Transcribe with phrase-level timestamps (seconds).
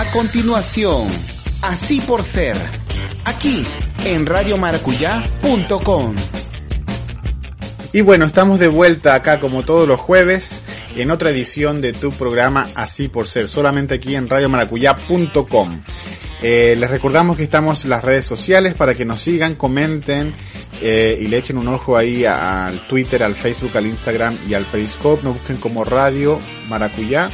[0.00, 1.08] A continuación,
[1.60, 2.56] así por ser,
[3.26, 3.66] aquí
[4.06, 6.14] en radiomaracuyá.com.
[7.92, 10.62] Y bueno, estamos de vuelta acá como todos los jueves
[10.96, 15.82] en otra edición de tu programa Así por Ser, solamente aquí en radiomaracuyá.com.
[16.40, 20.32] Eh, les recordamos que estamos en las redes sociales para que nos sigan, comenten
[20.80, 24.64] eh, y le echen un ojo ahí al Twitter, al Facebook, al Instagram y al
[24.64, 25.22] Periscope.
[25.24, 26.40] Nos busquen como Radio
[26.70, 27.30] Maracuyá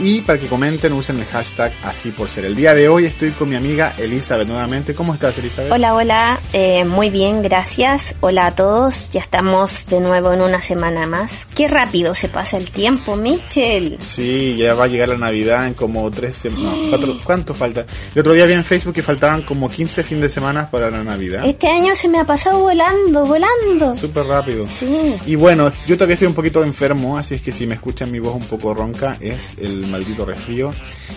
[0.00, 2.44] y para que comenten usen el hashtag así por ser.
[2.44, 4.94] El día de hoy estoy con mi amiga Elizabeth nuevamente.
[4.94, 5.72] ¿Cómo estás Elizabeth?
[5.72, 8.14] Hola, hola, eh, muy bien, gracias.
[8.20, 11.46] Hola a todos, ya estamos de nuevo en una semana más.
[11.46, 13.96] Qué rápido se pasa el tiempo, Mitchell.
[14.00, 17.00] Sí, ya va a llegar la Navidad en como tres semanas.
[17.24, 17.84] ¿Cuánto falta?
[18.14, 21.02] El otro día vi en Facebook que faltaban como 15 fin de semana para la
[21.02, 21.44] Navidad.
[21.44, 23.96] Este año se me ha pasado volando, volando.
[23.96, 24.66] Súper rápido.
[24.68, 25.14] Sí.
[25.26, 28.20] Y bueno, yo todavía estoy un poquito enfermo, así es que si me escuchan mi
[28.20, 30.72] voz un poco ronca es el maldito resfrío.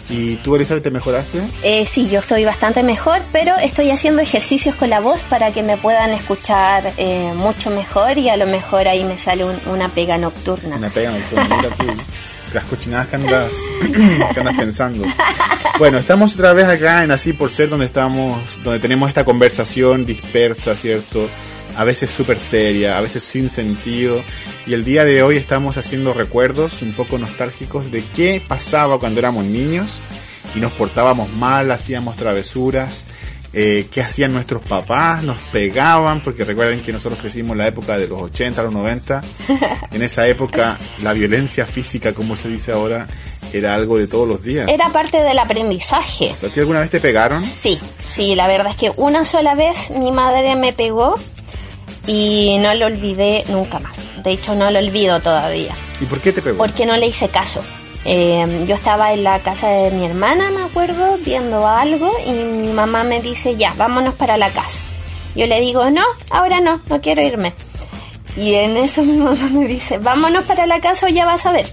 [0.09, 1.41] ¿Y tú, Elizabeth, te mejoraste?
[1.63, 5.63] Eh, sí, yo estoy bastante mejor, pero estoy haciendo ejercicios con la voz para que
[5.63, 10.17] me puedan escuchar eh, mucho mejor y a lo mejor ahí me sale una pega
[10.17, 10.75] nocturna.
[10.77, 11.85] Una pega nocturna, mira tú.
[12.53, 13.51] Las cochinadas que andas,
[14.33, 15.05] que andas pensando.
[15.79, 20.05] Bueno, estamos otra vez acá en Así por Ser, donde estamos, donde tenemos esta conversación
[20.05, 21.29] dispersa, ¿cierto?
[21.77, 24.21] A veces súper seria, a veces sin sentido.
[24.65, 29.19] Y el día de hoy estamos haciendo recuerdos un poco nostálgicos de qué pasaba cuando
[29.19, 30.01] éramos niños
[30.55, 33.05] y nos portábamos mal, hacíamos travesuras,
[33.53, 37.97] eh, qué hacían nuestros papás, nos pegaban, porque recuerden que nosotros crecimos en la época
[37.97, 39.21] de los 80, los 90.
[39.91, 43.07] En esa época la violencia física, como se dice ahora,
[43.51, 44.69] era algo de todos los días.
[44.69, 46.31] Era parte del aprendizaje.
[46.31, 47.45] ¿A ti alguna vez te pegaron?
[47.45, 51.15] Sí, sí, la verdad es que una sola vez mi madre me pegó
[52.07, 53.95] y no lo olvidé nunca más.
[54.23, 55.75] De hecho, no lo olvido todavía.
[55.99, 56.57] ¿Y por qué te pegó?
[56.57, 57.63] Porque no le hice caso.
[58.03, 62.73] Eh, yo estaba en la casa de mi hermana, me acuerdo, viendo algo y mi
[62.73, 64.81] mamá me dice, ya, vámonos para la casa.
[65.35, 67.53] Yo le digo, no, ahora no, no quiero irme.
[68.35, 71.51] Y en eso mi mamá me dice, vámonos para la casa o ya vas a
[71.51, 71.71] ver.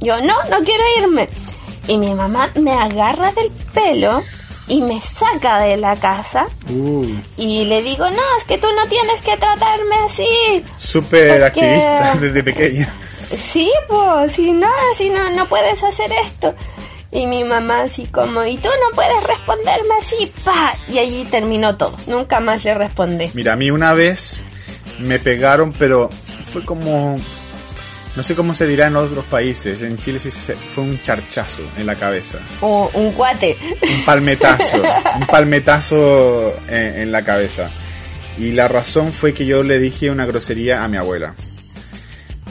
[0.00, 1.28] Yo, no, no quiero irme.
[1.88, 4.22] Y mi mamá me agarra del pelo
[4.66, 6.46] y me saca de la casa
[7.36, 10.64] y le digo, no, es que tú no tienes que tratarme así.
[10.76, 12.88] Súper activista desde pequeña.
[13.36, 16.54] Sí, pues, si no, si no, no puedes hacer esto.
[17.10, 20.74] Y mi mamá así como, y tú no puedes responderme así, pa.
[20.88, 21.96] Y allí terminó todo.
[22.06, 23.30] Nunca más le respondí.
[23.34, 24.44] Mira, a mí una vez
[24.98, 26.10] me pegaron, pero
[26.52, 27.16] fue como
[28.16, 29.82] no sé cómo se dirá en otros países.
[29.82, 30.30] En Chile sí
[30.74, 32.38] fue un charchazo en la cabeza.
[32.60, 33.56] O un cuate.
[33.82, 34.82] Un palmetazo.
[35.16, 37.70] un palmetazo en, la cabeza.
[38.38, 41.34] Y la razón fue que yo le dije una grosería a mi abuela.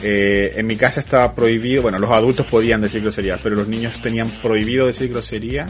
[0.02, 4.02] Eh, en mi casa estaba prohibido, bueno, los adultos podían decir groserías, pero los niños
[4.02, 5.66] tenían prohibido decir grosería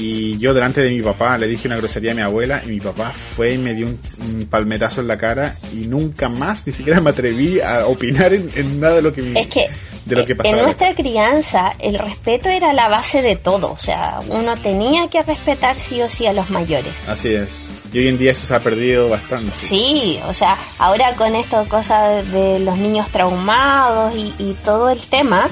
[0.00, 2.80] y yo delante de mi papá le dije una grosería a mi abuela y mi
[2.80, 7.00] papá fue y me dio un, palmetazo en la cara y nunca más ni siquiera
[7.00, 9.68] me atreví a opinar en, nada de lo que es que
[10.06, 10.56] de lo que pasaba.
[10.56, 15.22] En nuestra crianza el respeto era la base de todo, o sea, uno tenía que
[15.22, 17.02] respetar sí o sí a los mayores.
[17.06, 17.78] Así es.
[17.92, 19.52] Y hoy en día eso se ha perdido bastante.
[19.54, 25.00] Sí, o sea, ahora con esto cosa de los niños traumados y, y todo el
[25.00, 25.48] tema,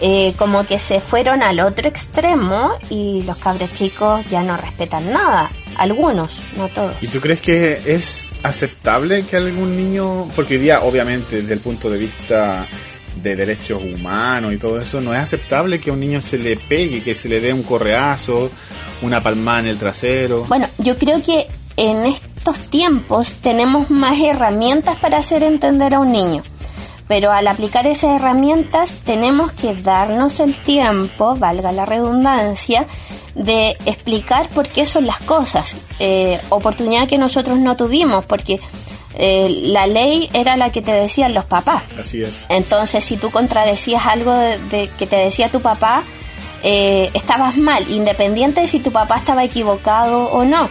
[0.00, 5.12] eh, como que se fueron al otro extremo y los cabros chicos ya no respetan
[5.12, 5.50] nada.
[5.76, 6.94] Algunos, no todos.
[7.00, 11.60] ¿Y tú crees que es aceptable que algún niño, porque hoy día obviamente desde el
[11.60, 12.66] punto de vista
[13.22, 16.56] de derechos humanos y todo eso, no es aceptable que a un niño se le
[16.56, 18.50] pegue, que se le dé un correazo,
[19.02, 20.44] una palmada en el trasero?
[20.48, 26.12] Bueno, yo creo que en estos tiempos tenemos más herramientas para hacer entender a un
[26.12, 26.42] niño
[27.08, 32.86] pero al aplicar esas herramientas tenemos que darnos el tiempo, valga la redundancia,
[33.34, 38.60] de explicar por qué son las cosas, eh, oportunidad que nosotros no tuvimos, porque
[39.14, 41.82] eh, la ley era la que te decían los papás.
[41.98, 42.46] Así es.
[42.48, 46.04] Entonces, si tú contradecías algo de, que te decía tu papá,
[46.62, 50.68] eh, estabas mal, independiente de si tu papá estaba equivocado o no.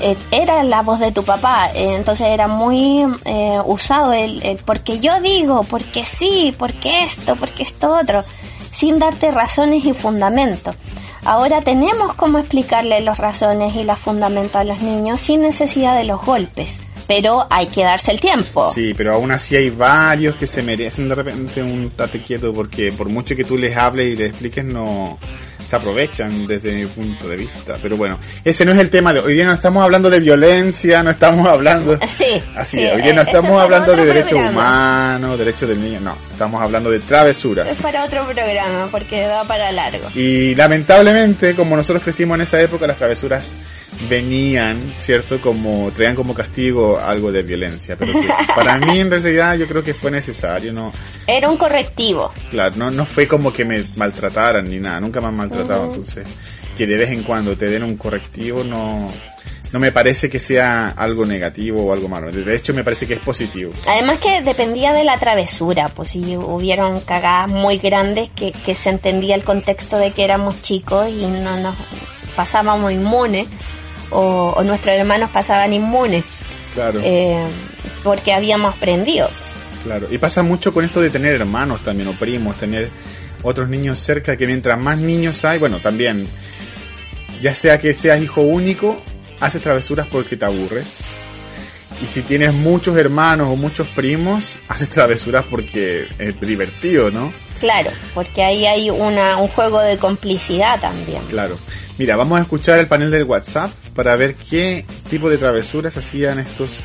[0.00, 4.58] Eh, era la voz de tu papá, eh, entonces era muy eh, usado el, el,
[4.58, 8.24] porque yo digo, porque sí, porque esto, porque esto otro,
[8.72, 10.74] sin darte razones y fundamentos.
[11.24, 16.04] Ahora tenemos cómo explicarle las razones y los fundamentos a los niños sin necesidad de
[16.04, 16.80] los golpes
[17.10, 18.70] pero hay que darse el tiempo.
[18.72, 22.92] Sí, pero aún así hay varios que se merecen de repente un tate quieto porque
[22.92, 25.18] por mucho que tú les hables y les expliques no
[25.70, 27.76] se aprovechan desde mi punto de vista.
[27.80, 31.00] Pero bueno, ese no es el tema de hoy día no estamos hablando de violencia,
[31.00, 32.42] no estamos hablando Sí.
[32.56, 36.90] Así, hoy día no estamos hablando de derechos humanos, derechos del niño, no estamos hablando
[36.90, 37.70] de travesuras.
[37.70, 40.08] Es para otro programa, porque va para largo.
[40.14, 43.56] Y lamentablemente, como nosotros crecimos en esa época, las travesuras
[44.08, 45.38] venían, ¿cierto?
[45.38, 47.94] Como traían como castigo algo de violencia.
[47.94, 48.14] Pero
[48.56, 50.90] para mí en realidad yo creo que fue necesario, ¿no?
[51.26, 52.30] Era un correctivo.
[52.48, 56.26] Claro, no, no fue como que me maltrataran ni nada, nunca me han maltratado, entonces
[56.74, 59.12] que de vez en cuando te den un correctivo no,
[59.72, 62.30] no me parece que sea algo negativo o algo malo.
[62.30, 63.72] De hecho, me parece que es positivo.
[63.86, 68.90] Además que dependía de la travesura, pues si hubieron cagadas muy grandes que, que se
[68.90, 71.76] entendía el contexto de que éramos chicos y no nos
[72.34, 73.46] pasábamos inmunes
[74.10, 76.24] o, o nuestros hermanos pasaban inmunes.
[76.74, 77.00] Claro.
[77.02, 77.44] Eh,
[78.02, 79.28] porque habíamos aprendido.
[79.84, 80.08] Claro.
[80.10, 82.90] Y pasa mucho con esto de tener hermanos también o primos, tener
[83.42, 86.28] otros niños cerca, que mientras más niños hay, bueno, también,
[87.40, 89.00] ya sea que seas hijo único,
[89.40, 90.98] haces travesuras porque te aburres.
[92.02, 97.32] Y si tienes muchos hermanos o muchos primos, haces travesuras porque es divertido, ¿no?
[97.58, 101.22] Claro, porque ahí hay una, un juego de complicidad también.
[101.28, 101.58] Claro.
[101.98, 106.38] Mira, vamos a escuchar el panel del WhatsApp para ver qué tipo de travesuras hacían
[106.38, 106.80] estos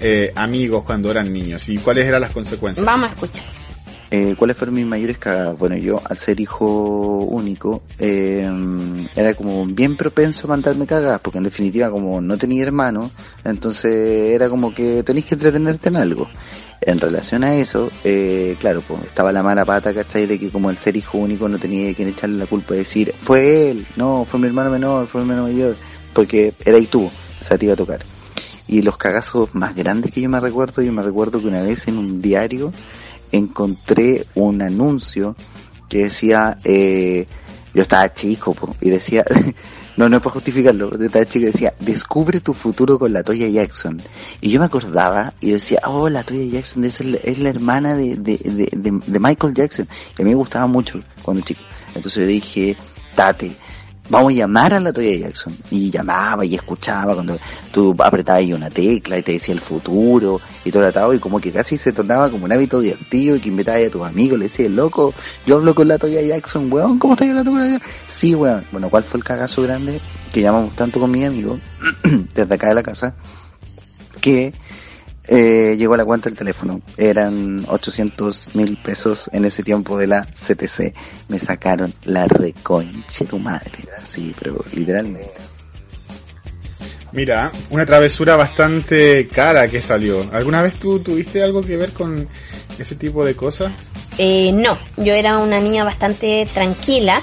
[0.00, 2.84] eh, amigos cuando eran niños y cuáles eran las consecuencias.
[2.84, 3.44] Vamos a escuchar.
[4.18, 5.58] Eh, ¿Cuáles fueron mis mayores cagadas?
[5.58, 8.50] Bueno, yo al ser hijo único eh,
[9.14, 13.10] era como bien propenso a mandarme cagadas, porque en definitiva como no tenía hermano,
[13.44, 16.30] entonces era como que tenéis que entretenerte en algo.
[16.80, 20.24] En relación a eso, eh, claro, pues estaba la mala pata, ¿cachai?
[20.24, 23.12] De que como el ser hijo único no tenía quien echarle la culpa de decir,
[23.20, 25.76] fue él, no, fue mi hermano menor, fue mi hermano mayor,
[26.14, 28.02] porque era y tú, o sea, te iba a tocar.
[28.66, 31.86] Y los cagazos más grandes que yo me recuerdo, yo me recuerdo que una vez
[31.86, 32.72] en un diario,
[33.32, 35.36] encontré un anuncio
[35.88, 37.26] que decía, eh,
[37.74, 39.24] yo estaba chico, po, y decía,
[39.96, 43.48] no, no es para justificarlo, yo estaba chico decía, descubre tu futuro con la Toya
[43.48, 44.00] Jackson.
[44.40, 48.16] Y yo me acordaba y decía, oh, la Toya Jackson es, es la hermana de,
[48.16, 49.88] de, de, de, Michael Jackson.
[50.18, 51.60] Y a mí me gustaba mucho cuando chico.
[51.94, 52.76] Entonces yo dije,
[53.14, 53.52] tate,
[54.08, 55.56] vamos a llamar a la Toya Jackson.
[55.70, 57.38] Y llamaba y escuchaba cuando
[57.72, 61.52] tú apretabas una tecla y te decía el futuro y todo atado y como que
[61.52, 64.70] casi se tornaba como un hábito divertido y que invitabas a tus amigos, le decías,
[64.70, 65.14] loco,
[65.46, 67.80] yo hablo con la Toya Jackson, weón, ¿cómo estás hablando con la?
[68.06, 68.64] Sí, weón.
[68.72, 70.00] Bueno, ¿cuál fue el cagazo grande
[70.32, 71.58] que llamamos tanto con mi amigo
[72.34, 73.14] desde acá de la casa?
[74.20, 74.52] Que
[75.28, 76.80] eh, llegó a la cuenta del teléfono.
[76.96, 80.94] Eran 800 mil pesos en ese tiempo de la CTC.
[81.28, 83.84] Me sacaron la reconche tu madre.
[84.04, 85.32] Sí, pero literalmente.
[87.12, 90.28] Mira, una travesura bastante cara que salió.
[90.32, 92.28] ¿Alguna vez tú tuviste algo que ver con
[92.78, 93.72] ese tipo de cosas?
[94.18, 97.22] Eh, no, yo era una niña bastante tranquila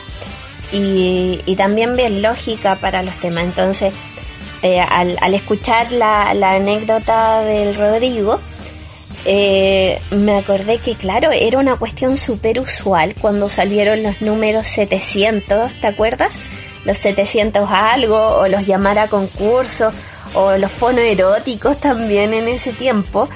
[0.71, 3.44] y, y también bien lógica para los temas.
[3.44, 3.94] Entonces,
[4.63, 8.39] eh, al, al, escuchar la, la, anécdota del Rodrigo,
[9.25, 15.81] eh, me acordé que, claro, era una cuestión súper usual cuando salieron los números 700,
[15.81, 16.36] ¿te acuerdas?
[16.86, 19.92] Los 700 algo, o los llamar a concurso,
[20.33, 23.27] o los fonos eróticos también en ese tiempo,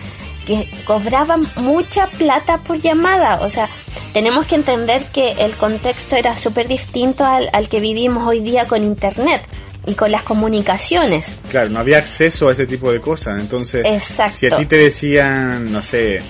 [0.46, 3.42] que cobraban mucha plata por llamada.
[3.42, 3.70] O sea,
[4.14, 8.66] tenemos que entender que el contexto era súper distinto al, al que vivimos hoy día
[8.66, 9.42] con Internet
[9.88, 11.34] y con las comunicaciones.
[11.50, 13.40] Claro, no había acceso a ese tipo de cosas.
[13.40, 14.34] Entonces, Exacto.
[14.38, 16.22] si a ti te decían, no sé,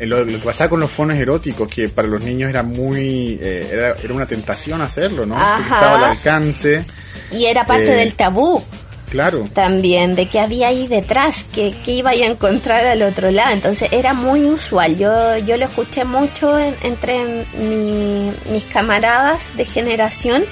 [0.00, 3.68] lo, lo, que pasaba con los fonos eróticos, que para los niños era muy, eh,
[3.72, 5.34] era, era, una tentación hacerlo, ¿no?
[5.36, 5.56] Ajá.
[5.56, 6.84] Porque estaba al alcance.
[7.32, 8.62] Y era parte eh, del tabú.
[9.08, 9.48] Claro.
[9.54, 13.54] También, de que había ahí detrás, que, que iba a encontrar al otro lado.
[13.54, 14.98] Entonces era muy usual.
[14.98, 20.44] Yo, yo lo escuché mucho en, entre mi, mis camaradas de generación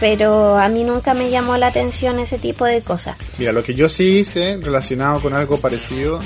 [0.00, 3.16] pero a mí nunca me llamó la atención ese tipo de cosas.
[3.38, 6.20] Mira, lo que yo sí hice relacionado con algo parecido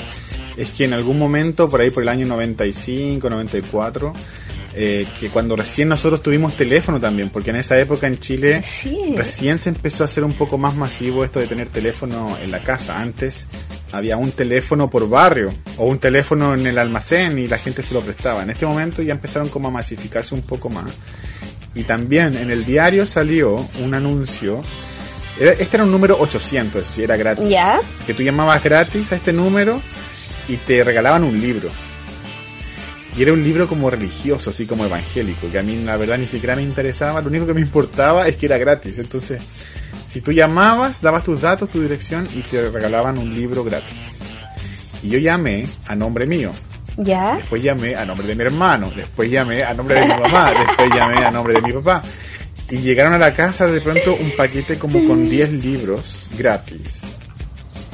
[0.56, 4.12] es que en algún momento, por ahí por el año 95, 94,
[4.74, 9.14] eh, que cuando recién nosotros tuvimos teléfono también, porque en esa época en Chile sí.
[9.14, 12.60] recién se empezó a hacer un poco más masivo esto de tener teléfono en la
[12.60, 12.98] casa.
[12.98, 13.48] Antes
[13.92, 17.92] había un teléfono por barrio o un teléfono en el almacén y la gente se
[17.92, 18.42] lo prestaba.
[18.42, 20.90] En este momento ya empezaron como a masificarse un poco más.
[21.74, 24.62] Y también en el diario salió un anuncio.
[25.38, 27.48] Este era un número 800, si era gratis.
[27.48, 27.80] ¿Ya?
[28.06, 29.80] Que tú llamabas gratis a este número
[30.48, 31.70] y te regalaban un libro.
[33.16, 36.26] Y era un libro como religioso, así como evangélico, que a mí la verdad ni
[36.26, 37.20] siquiera me interesaba.
[37.20, 38.98] Lo único que me importaba es que era gratis.
[38.98, 39.40] Entonces,
[40.06, 44.18] si tú llamabas, dabas tus datos, tu dirección y te regalaban un libro gratis.
[45.02, 46.52] Y yo llamé a nombre mío.
[46.96, 47.36] ¿Ya?
[47.36, 50.90] Después llamé a nombre de mi hermano, después llamé a nombre de mi mamá, después
[50.94, 52.02] llamé a nombre de mi papá.
[52.70, 57.02] Y llegaron a la casa de pronto un paquete como con 10 libros gratis.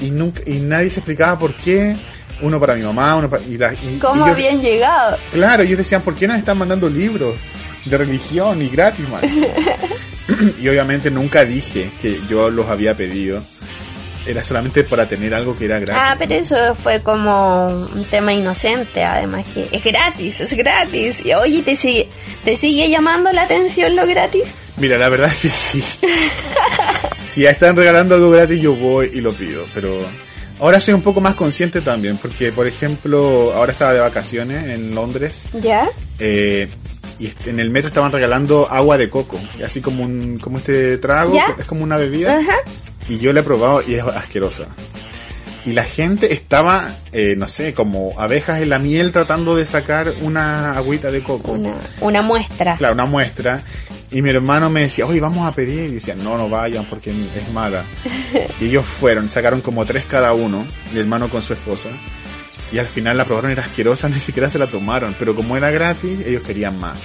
[0.00, 1.97] Y nunca, y nadie se explicaba por qué,
[2.43, 3.43] uno para mi mamá, uno para...
[3.43, 5.17] Y la, y- ¿Cómo y yo- habían llegado?
[5.33, 7.35] Claro, ellos decían, ¿por qué nos están mandando libros
[7.85, 9.23] de religión y gratis, man?
[10.61, 13.43] y obviamente nunca dije que yo los había pedido.
[14.28, 16.02] Era solamente para tener algo que era gratis.
[16.04, 21.25] Ah, pero eso fue como un tema inocente, además que es gratis, es gratis.
[21.25, 22.08] Y oye, ¿te sigue,
[22.44, 24.54] ¿te sigue llamando la atención lo gratis?
[24.76, 25.82] Mira, la verdad es que sí.
[27.16, 29.64] si están regalando algo gratis, yo voy y lo pido.
[29.73, 30.00] Pero
[30.59, 34.95] ahora soy un poco más consciente también, porque por ejemplo, ahora estaba de vacaciones en
[34.95, 35.88] Londres ¿Ya?
[36.19, 36.69] eh,
[37.19, 41.35] y en el metro estaban regalando agua de coco, así como un, como este trago,
[41.35, 41.55] ¿Ya?
[41.59, 42.38] es como una bebida.
[42.38, 42.57] Ajá.
[43.09, 44.67] Y yo la he probado y es asquerosa.
[45.65, 50.12] Y la gente estaba, eh, no sé, como abejas en la miel tratando de sacar
[50.23, 51.53] una agüita de coco.
[51.53, 52.77] Una, una muestra.
[52.77, 53.62] Claro, una muestra.
[54.11, 55.91] Y mi hermano me decía, oye, vamos a pedir.
[55.91, 57.85] Y decía, no, no vayan porque es mala.
[58.61, 61.91] y ellos fueron, sacaron como tres cada uno, mi hermano con su esposa.
[62.73, 65.15] Y al final la probaron, era asquerosa, ni siquiera se la tomaron.
[65.19, 67.03] Pero como era gratis, ellos querían más.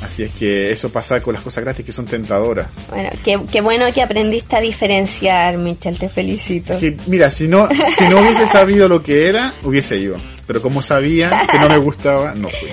[0.00, 2.68] Así es que eso pasa con las cosas gratis que son tentadoras.
[2.88, 6.78] Bueno, qué, qué bueno que aprendiste a diferenciar, Michelle, te felicito.
[6.78, 10.16] Que, mira, si no, si no hubiese sabido lo que era, hubiese ido.
[10.46, 12.68] Pero como sabía que no me gustaba, no fui.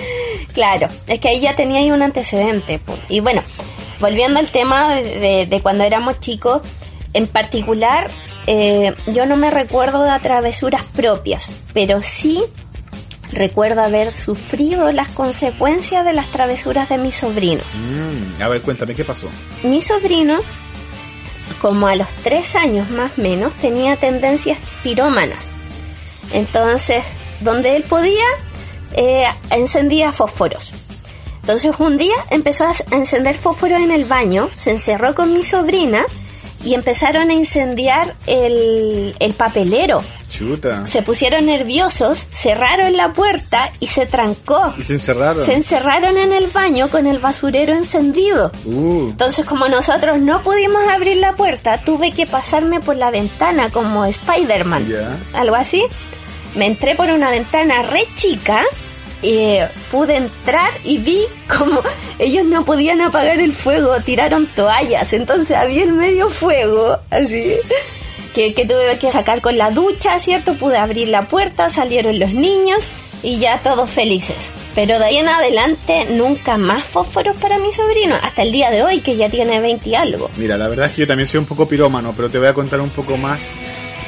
[0.56, 2.80] Claro, es que ahí ya tenía ahí un antecedente.
[3.10, 3.42] Y bueno,
[4.00, 6.62] volviendo al tema de, de- de cuando éramos chicos,
[7.12, 8.08] en particular,
[8.46, 12.42] eh, yo no me recuerdo de travesuras propias, pero sí
[13.32, 17.66] recuerdo haber sufrido las consecuencias de las travesuras de mis sobrinos.
[17.74, 19.28] Mm, a ver, cuéntame, ¿qué pasó?
[19.62, 20.38] Mi sobrino,
[21.60, 25.52] como a los tres años más o menos, tenía tendencias pirómanas.
[26.32, 28.24] Entonces, donde él podía,
[28.92, 30.72] eh, encendía fósforos.
[31.40, 36.04] Entonces un día empezó a encender fósforos en el baño, se encerró con mi sobrina
[36.64, 40.02] y empezaron a incendiar el, el papelero.
[40.28, 40.84] Chuta.
[40.86, 44.74] Se pusieron nerviosos, cerraron la puerta y se trancó.
[44.76, 45.44] Y se encerraron.
[45.44, 48.50] Se encerraron en el baño con el basurero encendido.
[48.64, 53.70] Uh, Entonces, como nosotros no pudimos abrir la puerta, tuve que pasarme por la ventana
[53.70, 54.88] como Spider-Man.
[54.88, 55.16] Ya.
[55.38, 55.84] Algo así.
[56.56, 58.64] Me entré por una ventana re chica.
[59.22, 59.58] y
[59.90, 61.80] pude entrar y vi como
[62.18, 67.54] ellos no podían apagar el fuego, tiraron toallas, entonces había el medio fuego, así,
[68.34, 70.54] que, que tuve que sacar con la ducha, ¿cierto?
[70.54, 72.84] Pude abrir la puerta, salieron los niños
[73.22, 74.50] y ya todos felices.
[74.74, 78.82] Pero de ahí en adelante nunca más fósforos para mi sobrino, hasta el día de
[78.82, 80.30] hoy que ya tiene 20 y algo.
[80.36, 82.54] mira, la verdad es que yo también soy un poco pirómano, pero te voy a
[82.54, 83.56] contar un poco más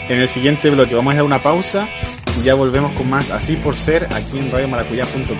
[0.09, 0.95] en el siguiente bloque.
[0.95, 1.89] Vamos a dar una pausa
[2.45, 5.37] ya volvemos con más Así por Ser aquí en radiomaracuyá.com.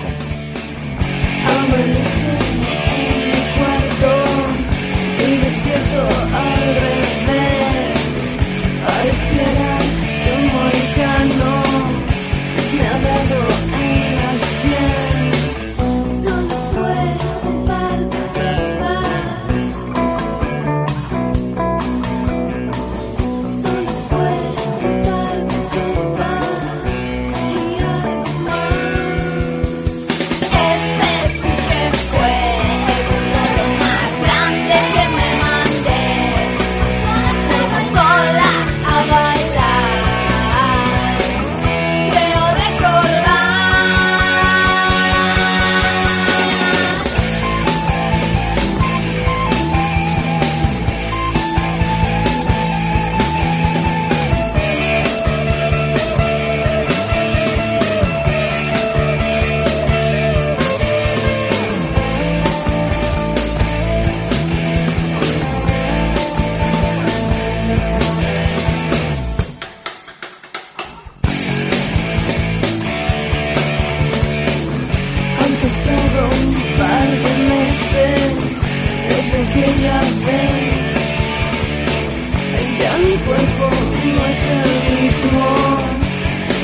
[83.25, 83.69] cuerpo
[84.15, 85.45] no es el mismo,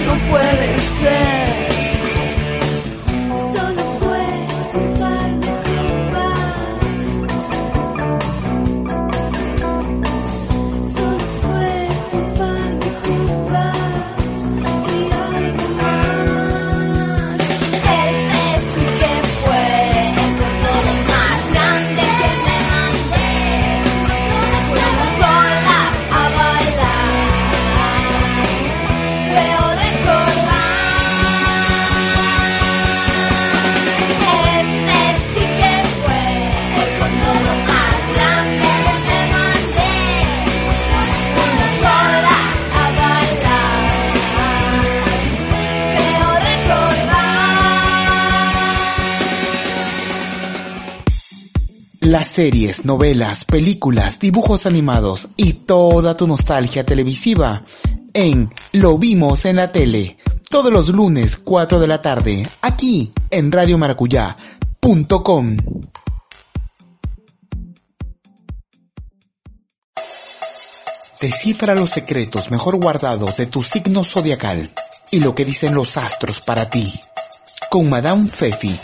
[0.05, 1.44] no puede ser.
[52.35, 57.63] Series, novelas, películas, dibujos animados y toda tu nostalgia televisiva
[58.13, 60.17] en Lo vimos en la tele.
[60.49, 65.57] Todos los lunes 4 de la tarde, aquí en radiomaracuyá.com.
[71.21, 74.69] Descifra los secretos mejor guardados de tu signo zodiacal
[75.09, 76.99] y lo que dicen los astros para ti.
[77.69, 78.77] Con Madame Fefi,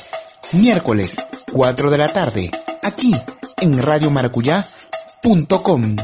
[0.54, 1.18] miércoles
[1.52, 2.50] 4 de la tarde,
[2.82, 3.14] aquí
[3.62, 5.96] en radiomaracuyá.com.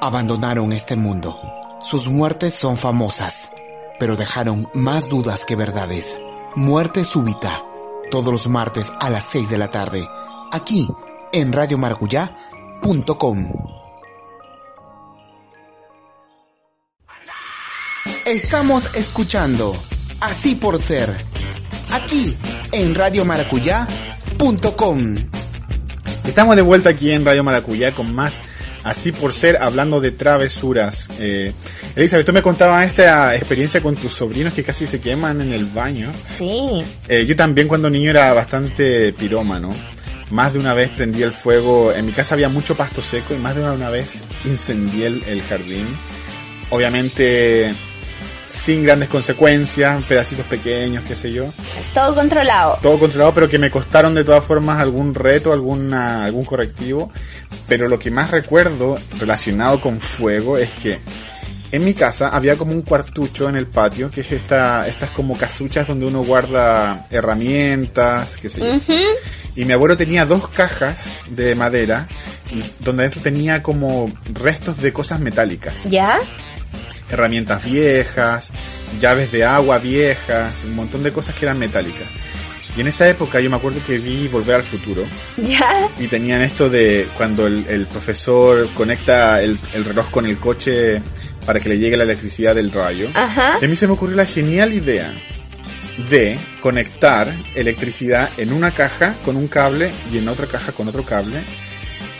[0.00, 1.38] Abandonaron este mundo.
[1.80, 3.52] Sus muertes son famosas,
[3.98, 6.20] pero dejaron más dudas que verdades.
[6.56, 7.64] Muerte súbita,
[8.10, 10.08] todos los martes a las 6 de la tarde,
[10.52, 10.88] aquí
[11.32, 13.52] en radiomaracuyá.com.
[18.24, 19.76] Estamos escuchando
[20.20, 21.16] Así por Ser,
[21.90, 22.38] aquí
[22.72, 25.14] en radiomaracuyá.com.
[26.26, 28.40] Estamos de vuelta aquí en Radio Maracuyá con más
[28.82, 31.08] Así por Ser, hablando de travesuras.
[31.18, 31.52] Eh,
[31.96, 35.66] Elizabeth, tú me contabas esta experiencia con tus sobrinos que casi se queman en el
[35.66, 36.10] baño.
[36.24, 36.82] Sí.
[37.08, 39.70] Eh, yo también cuando niño era bastante pirómano.
[40.30, 41.92] Más de una vez prendí el fuego.
[41.92, 45.42] En mi casa había mucho pasto seco y más de una vez incendié el, el
[45.42, 45.86] jardín.
[46.70, 47.74] Obviamente
[48.50, 51.52] sin grandes consecuencias, pedacitos pequeños, qué sé yo.
[51.94, 52.78] Todo controlado.
[52.82, 57.10] Todo controlado, pero que me costaron de todas formas algún reto, alguna, algún correctivo.
[57.66, 61.00] Pero lo que más recuerdo relacionado con fuego es que
[61.72, 65.36] en mi casa había como un cuartucho en el patio, que es esta, estas como
[65.36, 68.94] casuchas donde uno guarda herramientas, qué sé yo.
[69.56, 72.08] Y mi abuelo tenía dos cajas de madera,
[72.50, 75.84] y donde dentro tenía como restos de cosas metálicas.
[75.84, 76.18] ¿Ya?
[77.10, 78.52] Herramientas viejas,
[79.00, 82.06] llaves de agua viejas, un montón de cosas que eran metálicas.
[82.76, 85.04] Y en esa época yo me acuerdo que vi Volver al Futuro
[85.36, 85.88] ¿Ya?
[85.98, 91.02] y tenían esto de cuando el, el profesor conecta el, el reloj con el coche
[91.44, 93.08] para que le llegue la electricidad del rayo.
[93.14, 93.58] Ajá.
[93.60, 95.12] Y a mí se me ocurrió la genial idea
[96.08, 101.02] de conectar electricidad en una caja con un cable y en otra caja con otro
[101.02, 101.40] cable.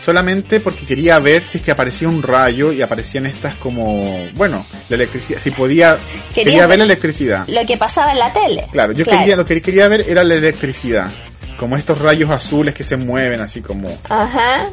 [0.03, 4.65] Solamente porque quería ver si es que aparecía un rayo y aparecían estas como, bueno,
[4.89, 5.97] la electricidad, si podía,
[6.33, 7.47] Quería quería ver la electricidad.
[7.47, 8.67] Lo que pasaba en la tele.
[8.71, 11.09] Claro, yo quería, lo que quería ver era la electricidad.
[11.57, 13.95] Como estos rayos azules que se mueven así como...
[14.09, 14.65] Ajá.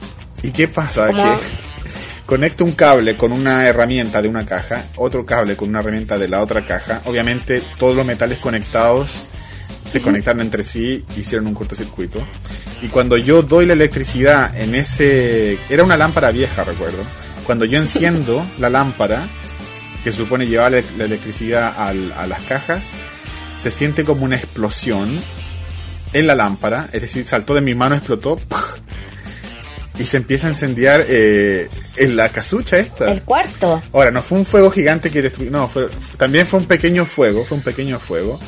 [0.43, 1.09] ¿Y qué pasa?
[1.09, 1.39] Como- Que
[2.25, 6.29] conecto un cable con una herramienta de una caja, otro cable con una herramienta de
[6.29, 7.03] la otra caja.
[7.07, 9.11] Obviamente todos los metales conectados
[9.89, 12.27] se conectaron entre sí, hicieron un cortocircuito.
[12.83, 15.59] Y cuando yo doy la electricidad en ese...
[15.69, 16.99] Era una lámpara vieja, recuerdo.
[17.45, 19.27] Cuando yo enciendo la lámpara,
[20.05, 22.93] que supone llevar la electricidad al- a las cajas,
[23.59, 25.21] se siente como una explosión
[26.13, 28.63] en la lámpara, es decir, saltó de mi mano, explotó, ¡puf!
[29.99, 33.11] y se empieza a incendiar eh, en la casucha esta.
[33.11, 33.83] El cuarto.
[33.93, 37.45] Ahora, no fue un fuego gigante que destruyó, no, fue, también fue un pequeño fuego,
[37.45, 38.39] fue un pequeño fuego.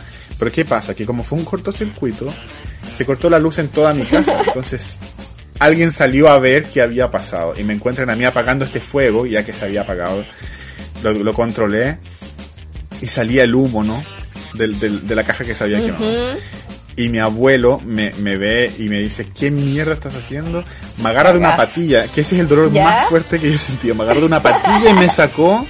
[0.40, 0.94] Pero ¿qué pasa?
[0.94, 2.32] Que como fue un cortocircuito,
[2.96, 4.40] se cortó la luz en toda mi casa.
[4.46, 4.96] Entonces,
[5.58, 7.52] alguien salió a ver qué había pasado.
[7.58, 10.24] Y me encuentran a mí apagando este fuego, ya que se había apagado.
[11.02, 11.98] Lo, lo controlé.
[13.02, 14.02] Y salía el humo, ¿no?
[14.54, 16.36] De la caja que se había quemado.
[16.96, 20.64] Y mi abuelo me, me ve y me dice, ¿qué mierda estás haciendo?
[20.96, 22.82] Me agarra de una patilla, que ese es el dolor ¿Ya?
[22.82, 23.94] más fuerte que yo he sentido.
[23.94, 25.66] Me agarró de una patilla y me sacó.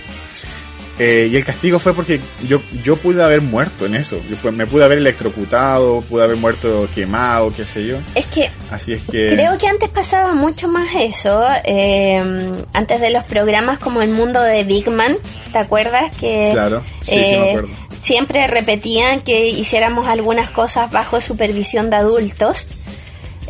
[0.98, 4.20] Eh, y el castigo fue porque yo, yo pude haber muerto en eso.
[4.28, 7.96] Yo me pude haber electrocutado, pude haber muerto quemado, qué sé yo.
[8.14, 9.30] Es que Así es que...
[9.34, 11.42] creo que antes pasaba mucho más eso.
[11.64, 12.22] eh,
[12.74, 15.16] antes de los programas como El Mundo de Big Man.
[15.52, 16.14] ¿Te acuerdas?
[16.16, 17.68] Que Claro, sí, sí eh, me acuerdo.
[18.02, 22.66] siempre repetían que hiciéramos algunas cosas bajo supervisión de adultos.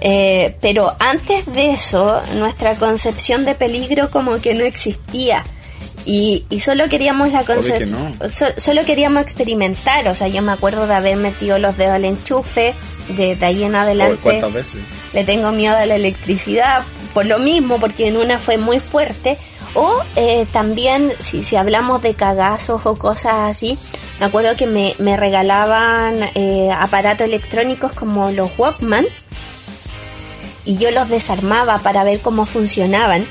[0.03, 5.43] Eh, pero antes de eso, nuestra concepción de peligro como que no existía.
[6.05, 7.93] Y, y solo queríamos la que
[8.57, 10.09] solo queríamos experimentar.
[10.09, 12.75] O sea, yo me acuerdo de haber metido los dedos al enchufe.
[13.17, 14.81] De, de ahí en Oh, adelante ¿Cuántas veces?
[15.13, 19.37] le tengo miedo a la electricidad por lo mismo, porque en una fue muy fuerte.
[19.75, 23.79] O eh, también, si, si hablamos de cagazos o cosas así,
[24.21, 29.07] me acuerdo que me, me regalaban eh, aparatos electrónicos como los Walkman
[30.65, 33.25] y yo los desarmaba para ver cómo funcionaban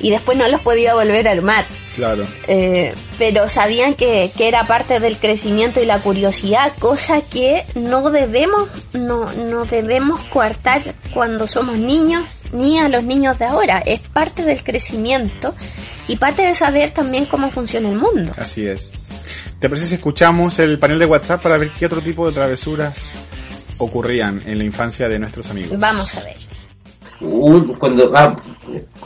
[0.00, 1.64] y después no los podía volver a armar.
[1.94, 2.26] Claro.
[2.48, 8.10] Eh, pero sabían que, que era parte del crecimiento y la curiosidad, cosa que no
[8.10, 13.78] debemos, no, no debemos coartar cuando somos niños ni a los niños de ahora.
[13.86, 15.54] Es parte del crecimiento
[16.08, 18.32] y parte de saber también cómo funciona el mundo.
[18.36, 18.90] Así es.
[19.60, 23.14] ¿Te parece si escuchamos el panel de WhatsApp para ver qué otro tipo de travesuras
[23.78, 25.78] ocurrían en la infancia de nuestros amigos?
[25.78, 26.36] Vamos a ver.
[27.20, 28.36] Un- cuando, ah,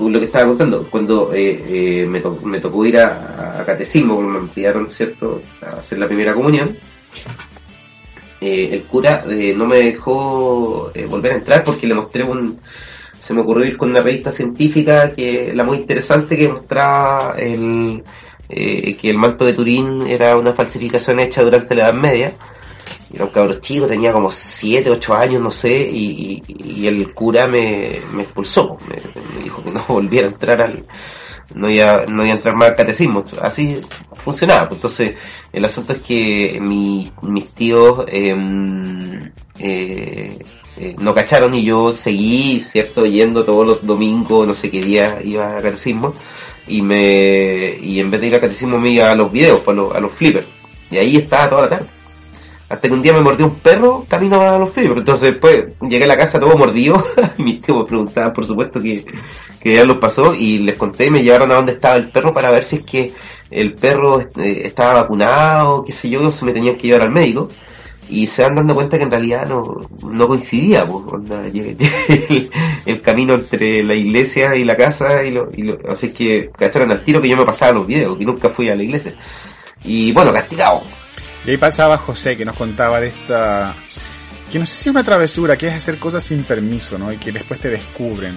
[0.01, 4.31] lo que estaba contando, cuando eh, eh, me, to- me tocó ir a, catecismo, porque
[4.31, 6.77] me enviaron, ¿cierto?, a hacer la primera comunión,
[8.40, 9.25] eh, el cura
[9.57, 12.59] no me dejó volver a entrar porque le mostré un,
[13.21, 18.03] se me ocurrió ir con una revista científica que la muy interesante que mostraba el,
[18.49, 22.33] que el manto de Turín era una falsificación hecha durante la Edad Media.
[23.12, 26.42] Era un cabro chico, tenía como 7, 8 años, no sé, y,
[26.87, 28.77] el cura me, expulsó.
[28.88, 30.85] Me, dijo que no volviera a entrar al,
[31.55, 33.25] no iba, no iba a entrar más al catecismo.
[33.40, 33.77] Así
[34.25, 34.68] funcionaba.
[34.68, 34.79] pues.
[34.79, 35.14] Entonces,
[35.53, 40.38] el asunto es que mi- mis tíos em, eh,
[40.77, 43.07] eh, no cacharon y yo seguí, ¿cierto?
[43.07, 46.14] Yendo todos los domingos, no sé qué día iba al catecismo.
[46.66, 49.77] Y me, y en vez de ir al catecismo me iba a los videos, pues,
[49.77, 50.47] a los, a los flippers.
[50.90, 51.87] Y ahí estaba toda la tarde.
[52.68, 54.98] Hasta que un día me mordió un perro camino a los flippers.
[54.98, 57.02] Entonces después llegué a la casa todo mordido.
[57.38, 59.04] y mis tíos me preguntaban, por supuesto, que,
[59.61, 60.35] que ya los pasó.
[60.35, 62.85] Y les conté y me llevaron a donde estaba el perro para ver si es
[62.85, 63.12] que
[63.50, 67.12] el perro eh, estaba vacunado, qué sé yo, o se me tenían que llevar al
[67.12, 67.48] médico.
[68.11, 72.50] Y se van dando cuenta que en realidad no, no coincidía, pues, onda, el,
[72.87, 76.90] el camino entre la iglesia y la casa, y lo, y lo, así que cacharon
[76.90, 79.14] al tiro que yo me pasaba los videos, que nunca fui a la iglesia.
[79.85, 80.83] Y bueno, castigado.
[81.44, 83.74] Y ahí pasaba José que nos contaba de esta,
[84.51, 87.12] que no sé si es una travesura, que es hacer cosas sin permiso, ¿no?
[87.12, 88.35] Y que después te descubren.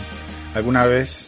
[0.54, 1.28] Alguna vez,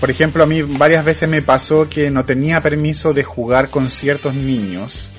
[0.00, 3.90] por ejemplo, a mí varias veces me pasó que no tenía permiso de jugar con
[3.90, 5.10] ciertos niños.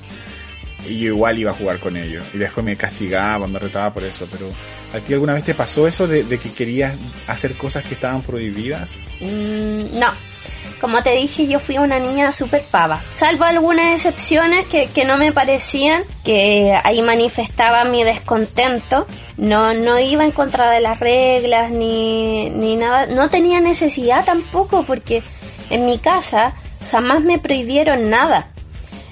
[0.88, 2.26] Y yo igual iba a jugar con ellos.
[2.34, 4.28] Y después me castigaba, me retaba por eso.
[4.32, 4.48] Pero,
[4.94, 6.96] ¿a ti alguna vez te pasó eso de, que querías
[7.28, 9.08] hacer cosas que estaban prohibidas?
[9.20, 10.35] Mm, no.
[10.80, 13.02] Como te dije, yo fui una niña súper pava.
[13.14, 19.08] Salvo algunas excepciones que, que no me parecían, que ahí manifestaba mi descontento.
[19.38, 23.08] No, no iba en contra de las reglas ni, ni nada.
[23.08, 25.24] No tenía necesidad tampoco porque
[25.70, 26.54] en mi casa
[26.92, 28.50] jamás me prohibieron nada.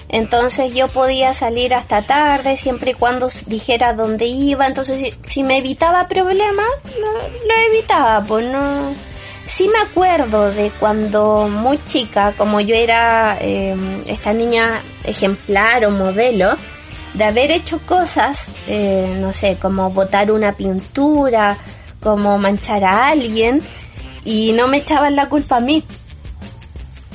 [0.08, 4.66] Entonces yo podía salir hasta tarde siempre y cuando dijera dónde iba.
[4.66, 6.68] Entonces si, me evitaba problemas,
[7.00, 8.24] lo evitaba.
[8.24, 8.94] Pues no.
[9.46, 13.76] Sí me acuerdo de cuando muy chica, como yo era eh,
[14.06, 16.56] esta niña ejemplar o modelo,
[17.14, 21.56] de haber hecho cosas, eh, no sé, como botar una pintura,
[22.00, 23.60] como manchar a alguien,
[24.24, 25.82] y no me echaban la culpa a mí.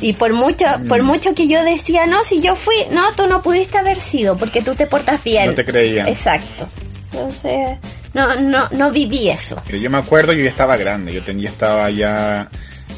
[0.02, 3.42] Y por mucho, por mucho que yo decía, no, si yo fui, no, tú no
[3.42, 5.48] pudiste haber sido, porque tú te portas bien.
[5.48, 6.08] No te creían.
[6.08, 6.70] Exacto.
[7.12, 7.78] Entonces,
[8.14, 9.62] no, no, no viví eso.
[9.70, 12.50] Yo me acuerdo, yo ya estaba grande, yo tenía, estaba ya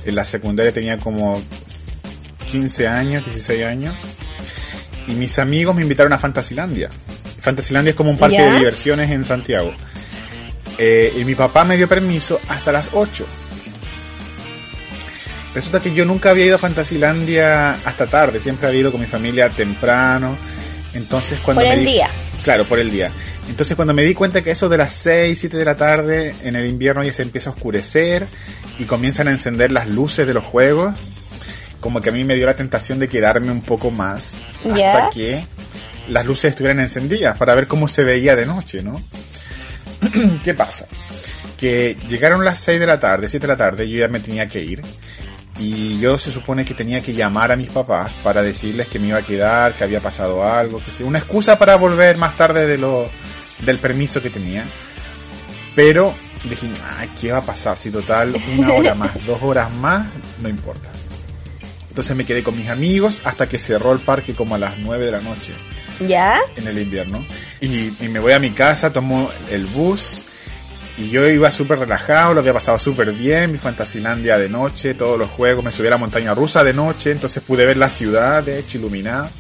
[0.06, 1.42] en la secundaria, tenía como
[2.52, 3.96] 15 años, 16 años,
[5.08, 6.90] y mis amigos me invitaron a Fantasilandia.
[7.42, 8.52] Fantasilandia es como un parque ¿Ya?
[8.52, 9.74] de diversiones en Santiago.
[10.78, 13.26] Eh, y mi papá me dio permiso hasta las 8.
[15.54, 19.08] Resulta que yo nunca había ido a Fantasilandia hasta tarde, siempre había ido con mi
[19.08, 20.38] familia temprano.
[20.94, 22.10] Entonces cuando Por me el di- día.
[22.44, 23.12] Claro, por el día.
[23.50, 26.56] Entonces cuando me di cuenta que eso de las 6, 7 de la tarde en
[26.56, 28.28] el invierno ya se empieza a oscurecer
[28.80, 30.96] y comienzan a encender las luces de los juegos,
[31.80, 35.46] como que a mí me dio la tentación de quedarme un poco más hasta que
[36.08, 39.02] las luces estuvieran encendidas para ver cómo se veía de noche, ¿no?
[40.44, 40.88] ¿Qué pasa?
[41.58, 44.48] Que llegaron las 6 de la tarde, 7 de la tarde, yo ya me tenía
[44.48, 44.82] que ir.
[45.64, 49.10] Y yo se supone que tenía que llamar a mis papás para decirles que me
[49.10, 52.66] iba a quedar, que había pasado algo, que sea una excusa para volver más tarde
[52.66, 53.08] de lo,
[53.60, 54.66] del permiso que tenía.
[55.76, 56.16] Pero
[56.50, 57.78] dije, ay, ¿qué va a pasar?
[57.78, 60.08] Si total, una hora más, dos horas más,
[60.42, 60.90] no importa.
[61.90, 65.06] Entonces me quedé con mis amigos hasta que cerró el parque como a las 9
[65.06, 65.54] de la noche
[66.08, 66.40] ¿Ya?
[66.56, 67.24] en el invierno.
[67.60, 70.24] Y, y me voy a mi casa, tomo el bus.
[70.98, 75.18] Y yo iba súper relajado, lo había pasado súper bien, mi Fantasilandia de noche, todos
[75.18, 78.44] los juegos, me subí a la montaña rusa de noche, entonces pude ver la ciudad,
[78.44, 79.30] de hecho, iluminada.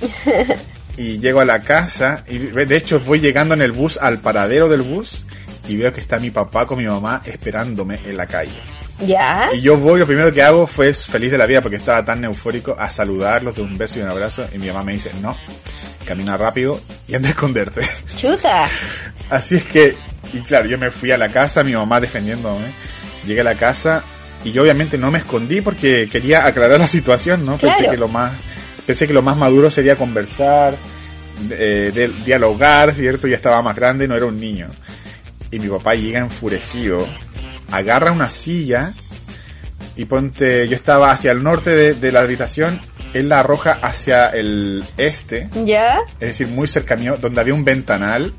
[0.98, 4.68] Y llego a la casa, y de hecho voy llegando en el bus al paradero
[4.68, 5.26] del bus,
[5.68, 8.52] y veo que está mi papá con mi mamá esperándome en la calle.
[9.00, 9.50] ¿Ya?
[9.54, 12.24] Y yo voy, lo primero que hago fue feliz de la vida porque estaba tan
[12.24, 14.46] eufórico a saludarlos de un beso y un abrazo.
[14.54, 15.36] Y mi mamá me dice, no,
[16.06, 17.82] camina rápido y anda a esconderte.
[18.16, 18.68] Chuta.
[19.30, 19.98] Así es que,
[20.34, 22.66] y claro, yo me fui a la casa, mi mamá defendiéndome.
[23.26, 24.04] Llegué a la casa
[24.44, 27.58] y yo obviamente no me escondí porque quería aclarar la situación, ¿no?
[27.58, 28.32] Pensé que lo más,
[28.86, 30.74] pensé que lo más maduro sería conversar,
[31.52, 33.28] eh, de- dialogar, ¿cierto?
[33.28, 34.68] Ya estaba más grande, no era un niño.
[35.52, 37.06] Y mi papá llega enfurecido,
[37.72, 38.94] agarra una silla
[39.96, 42.80] y ponte, yo estaba hacia el norte de, de la habitación,
[43.14, 46.00] él la arroja hacia el este, ¿Ya?
[46.20, 48.34] es decir, muy cerca mío, donde había un ventanal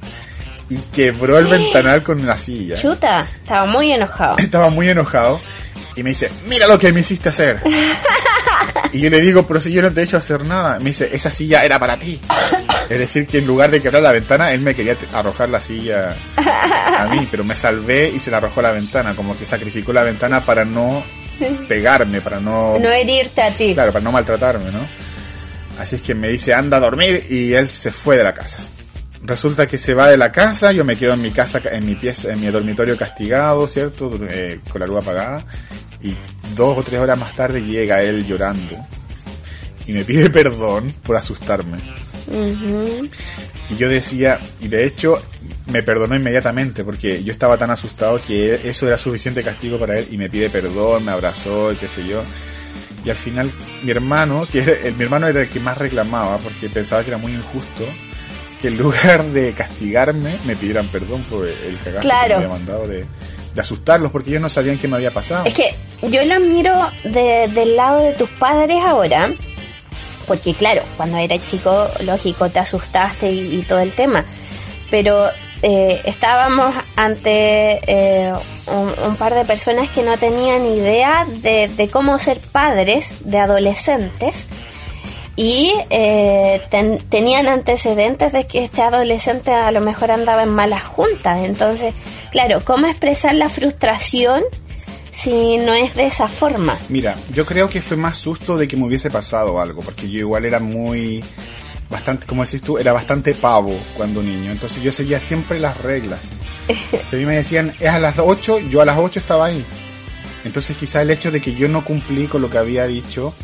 [0.68, 2.76] y quebró el ventanal con la silla.
[2.76, 4.36] Chuta, estaba muy enojado.
[4.38, 5.40] Estaba muy enojado
[5.96, 7.62] y me dice, mira lo que me hiciste hacer.
[8.92, 10.78] Y yo le digo, pero si yo no te he hecho hacer nada.
[10.78, 12.20] Me dice, esa silla era para ti.
[12.90, 16.14] Es decir, que en lugar de quebrar la ventana, él me quería arrojar la silla
[16.36, 19.92] a mí, pero me salvé y se la arrojó a la ventana, como que sacrificó
[19.92, 21.02] la ventana para no
[21.68, 22.78] pegarme, para no...
[22.78, 23.72] No herirte a ti.
[23.72, 24.80] Claro, para no maltratarme, ¿no?
[25.78, 28.62] Así es que me dice, anda a dormir y él se fue de la casa.
[29.24, 31.94] Resulta que se va de la casa, yo me quedo en mi casa, en mi
[31.94, 34.18] pieza, en mi dormitorio castigado, ¿cierto?
[34.28, 35.44] Eh, con la luz apagada.
[36.02, 36.16] Y
[36.56, 38.84] dos o tres horas más tarde llega él llorando.
[39.86, 41.78] Y me pide perdón por asustarme.
[43.70, 45.22] Y yo decía, y de hecho
[45.66, 50.08] me perdonó inmediatamente porque yo estaba tan asustado que eso era suficiente castigo para él
[50.10, 52.24] y me pide perdón, me abrazó y qué sé yo.
[53.04, 53.50] Y al final
[53.84, 57.10] mi hermano, que era, el, mi hermano era el que más reclamaba porque pensaba que
[57.10, 57.86] era muy injusto
[58.62, 62.28] que en lugar de castigarme me pidieran perdón por el cagazo Claro.
[62.28, 63.04] que me había mandado de,
[63.54, 65.44] de asustarlos porque ellos no sabían qué me había pasado.
[65.44, 65.74] Es que
[66.08, 66.72] yo lo miro
[67.04, 69.30] de- del lado de tus padres ahora,
[70.26, 74.24] porque claro, cuando eras chico, lógico, te asustaste y, y todo el tema,
[74.90, 75.28] pero
[75.62, 78.32] eh, estábamos ante eh,
[78.66, 83.38] un, un par de personas que no tenían idea de, de cómo ser padres de
[83.38, 84.46] adolescentes
[85.36, 90.82] y eh, ten- tenían antecedentes de que este adolescente a lo mejor andaba en malas
[90.84, 91.40] juntas.
[91.42, 91.94] Entonces,
[92.30, 94.42] claro, ¿cómo expresar la frustración
[95.10, 96.78] si no es de esa forma?
[96.88, 100.18] Mira, yo creo que fue más susto de que me hubiese pasado algo, porque yo
[100.20, 101.24] igual era muy,
[101.90, 106.38] bastante, como decís tú, era bastante pavo cuando niño, entonces yo seguía siempre las reglas.
[107.04, 109.64] Si a mí me decían, es a las 8, yo a las 8 estaba ahí.
[110.44, 113.34] Entonces quizá el hecho de que yo no cumplí con lo que había dicho,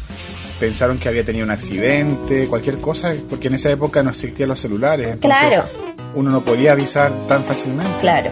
[0.59, 4.59] pensaron que había tenido un accidente, cualquier cosa, porque en esa época no existían los
[4.59, 5.65] celulares, entonces Claro.
[6.15, 7.99] uno no podía avisar tan fácilmente.
[8.01, 8.31] Claro.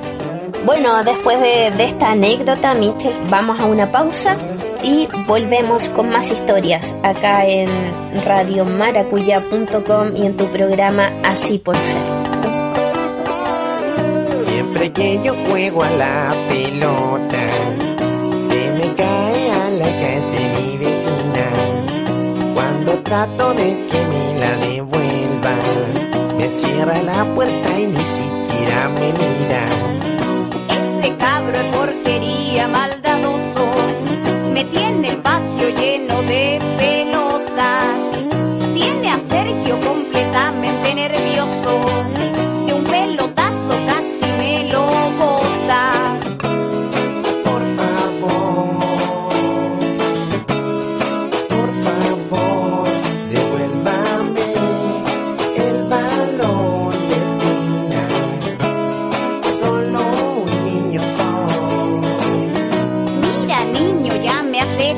[0.64, 4.36] Bueno, después de, de esta anécdota, Mitchell, vamos a una pausa
[4.82, 7.68] y volvemos con más historias acá en
[8.24, 12.02] radiomaracuya.com y en tu programa Así por Ser.
[14.44, 17.46] Siempre que yo juego a la pelota,
[18.48, 19.35] se me cae
[22.86, 25.54] Trato de que me la devuelva,
[26.36, 29.64] me cierra la puerta y ni siquiera me mira.
[30.68, 33.70] Este cabro es porquería maldadoso.
[34.52, 38.24] Me tiene el patio lleno de pelotas.
[38.74, 41.95] Tiene a Sergio completamente nervioso.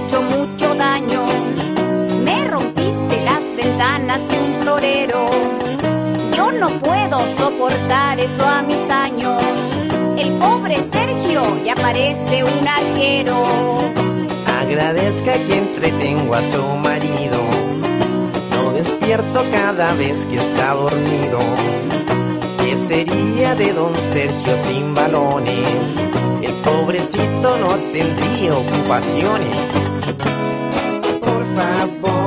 [0.09, 1.27] Hecho mucho daño.
[2.25, 5.29] Me rompiste las ventanas y un florero.
[6.35, 9.43] Yo no puedo soportar eso a mis años.
[10.17, 13.43] El pobre Sergio ya parece un arquero.
[14.63, 17.43] Agradezca que entretengo a su marido.
[18.53, 21.39] Lo despierto cada vez que está dormido.
[22.61, 26.03] ¿Qué sería de don Sergio sin balones?
[26.43, 29.88] El pobrecito no tendría ocupaciones.
[31.55, 32.18] Por favor,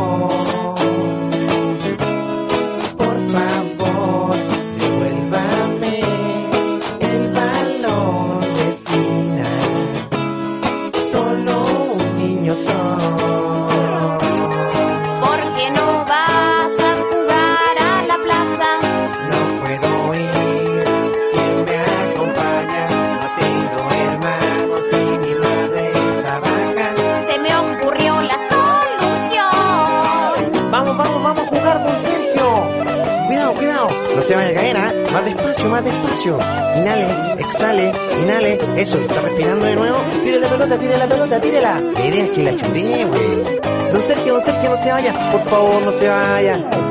[34.40, 34.94] se caer, ¿ah?
[35.12, 36.40] Más despacio, más despacio.
[36.78, 37.92] Inhale, exhale,
[38.24, 38.60] inhale.
[38.78, 39.98] Eso, está respirando de nuevo.
[40.24, 41.80] Tire la pelota, tire la pelota, tírela.
[41.80, 43.92] La idea es que la chutee, güey.
[43.92, 45.32] Don Sergio, don Sergio, no se vaya.
[45.32, 46.91] Por favor, no se vaya.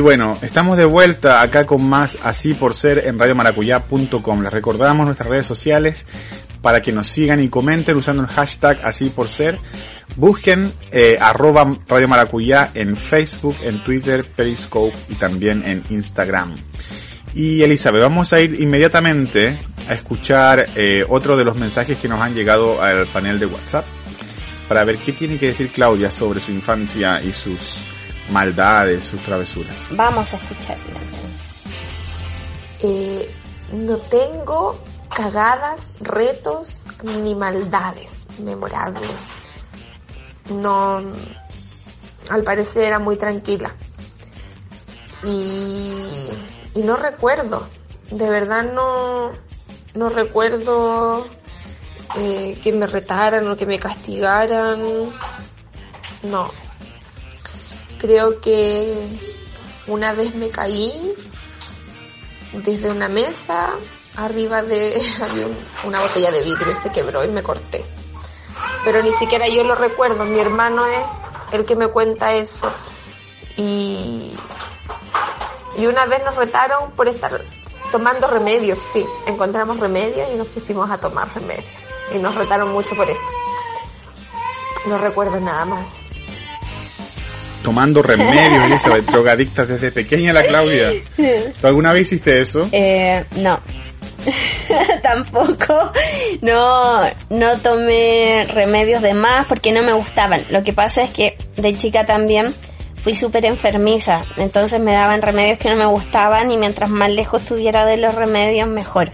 [0.00, 4.40] Y bueno, estamos de vuelta acá con más Así por Ser en radiomaracuyá.com.
[4.40, 6.06] Les recordamos nuestras redes sociales
[6.62, 9.58] para que nos sigan y comenten usando el hashtag Así por Ser.
[10.16, 16.54] Busquen eh, arroba Radio Maracuyá en Facebook, en Twitter, Periscope y también en Instagram.
[17.34, 22.22] Y Elizabeth, vamos a ir inmediatamente a escuchar eh, otro de los mensajes que nos
[22.22, 23.84] han llegado al panel de WhatsApp
[24.66, 27.89] para ver qué tiene que decir Claudia sobre su infancia y sus
[28.30, 29.88] maldades, sus travesuras.
[29.92, 31.64] Vamos a escucharla entonces.
[32.80, 33.34] Eh,
[33.72, 34.78] no tengo
[35.14, 36.84] cagadas, retos
[37.22, 39.26] ni maldades memorables.
[40.50, 41.02] No,
[42.30, 43.74] al parecer era muy tranquila.
[45.22, 46.30] Y,
[46.74, 47.66] y no recuerdo,
[48.10, 49.30] de verdad no,
[49.94, 51.26] no recuerdo
[52.16, 54.80] eh, que me retaran o que me castigaran.
[56.22, 56.69] No.
[58.00, 59.06] Creo que
[59.86, 61.12] una vez me caí
[62.52, 63.70] desde una mesa
[64.16, 67.84] arriba de había un- una botella de vidrio se quebró y me corté.
[68.84, 71.00] Pero ni siquiera yo lo recuerdo, mi hermano es
[71.52, 72.70] el que me cuenta eso.
[73.56, 74.32] Y,
[75.76, 77.44] y una vez nos retaron por estar
[77.92, 81.66] tomando remedios, sí, encontramos remedios y nos pusimos a tomar remedios.
[82.14, 83.22] Y nos retaron mucho por eso.
[84.86, 85.96] No recuerdo nada más.
[87.62, 90.90] Tomando remedios, Elizabeth, drogadicta desde pequeña la Claudia.
[91.60, 92.68] ¿Tú alguna vez hiciste eso?
[92.72, 93.60] Eh, no.
[95.02, 95.92] Tampoco.
[96.42, 100.44] No, no tomé remedios de más porque no me gustaban.
[100.50, 102.54] Lo que pasa es que de chica también
[103.02, 104.20] fui súper enfermiza.
[104.36, 108.14] Entonces me daban remedios que no me gustaban y mientras más lejos estuviera de los
[108.14, 109.10] remedios, mejor.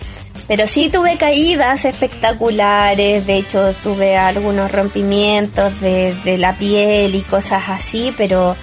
[0.49, 7.23] Pero sí tuve caídas espectaculares, de hecho tuve algunos rompimientos de, de la piel y
[7.23, 8.57] cosas así, pero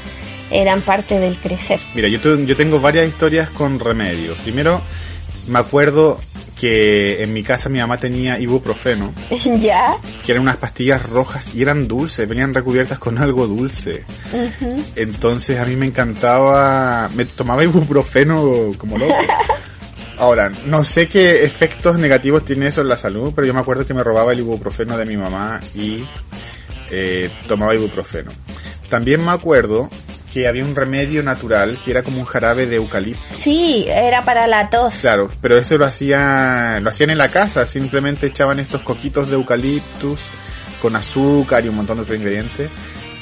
[0.51, 1.79] eran parte del crecer.
[1.95, 4.37] Mira, yo, tu- yo tengo varias historias con remedios.
[4.39, 4.81] Primero,
[5.47, 6.19] me acuerdo
[6.59, 9.13] que en mi casa mi mamá tenía ibuprofeno,
[9.59, 9.95] ¿Ya?
[10.25, 14.05] que eran unas pastillas rojas y eran dulces, venían recubiertas con algo dulce.
[14.95, 19.13] Entonces a mí me encantaba, me tomaba ibuprofeno como loco.
[20.17, 23.85] Ahora, no sé qué efectos negativos tiene eso en la salud, pero yo me acuerdo
[23.85, 26.05] que me robaba el ibuprofeno de mi mamá y
[26.91, 28.31] eh, tomaba ibuprofeno.
[28.89, 29.89] También me acuerdo
[30.31, 33.21] que había un remedio natural que era como un jarabe de eucalipto.
[33.37, 34.95] Sí, era para la tos.
[34.95, 39.35] Claro, pero eso lo hacía, lo hacían en la casa, simplemente echaban estos coquitos de
[39.35, 40.19] eucaliptus
[40.81, 42.69] con azúcar y un montón de otros ingredientes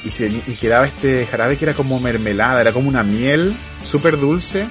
[0.04, 4.18] y, se, y quedaba este jarabe que era como mermelada, era como una miel súper
[4.18, 4.68] dulce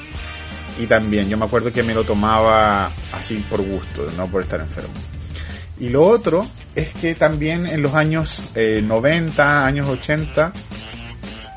[0.78, 4.60] y también yo me acuerdo que me lo tomaba así por gusto, no por estar
[4.60, 4.94] enfermo.
[5.78, 10.52] Y lo otro es que también en los años eh, 90, años 80,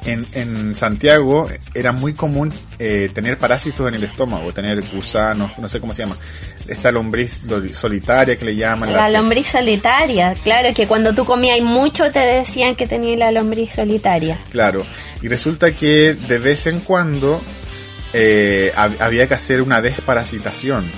[0.05, 5.67] en, en Santiago era muy común eh, tener parásitos en el estómago, tener gusanos, no
[5.67, 6.17] sé cómo se llama,
[6.67, 8.93] esta lombriz solitaria que le llaman.
[8.93, 13.73] La lombriz solitaria, claro, que cuando tú comías mucho te decían que tenía la lombriz
[13.73, 14.39] solitaria.
[14.49, 14.85] Claro,
[15.21, 17.41] y resulta que de vez en cuando
[18.13, 20.89] eh, hab- había que hacer una desparasitación.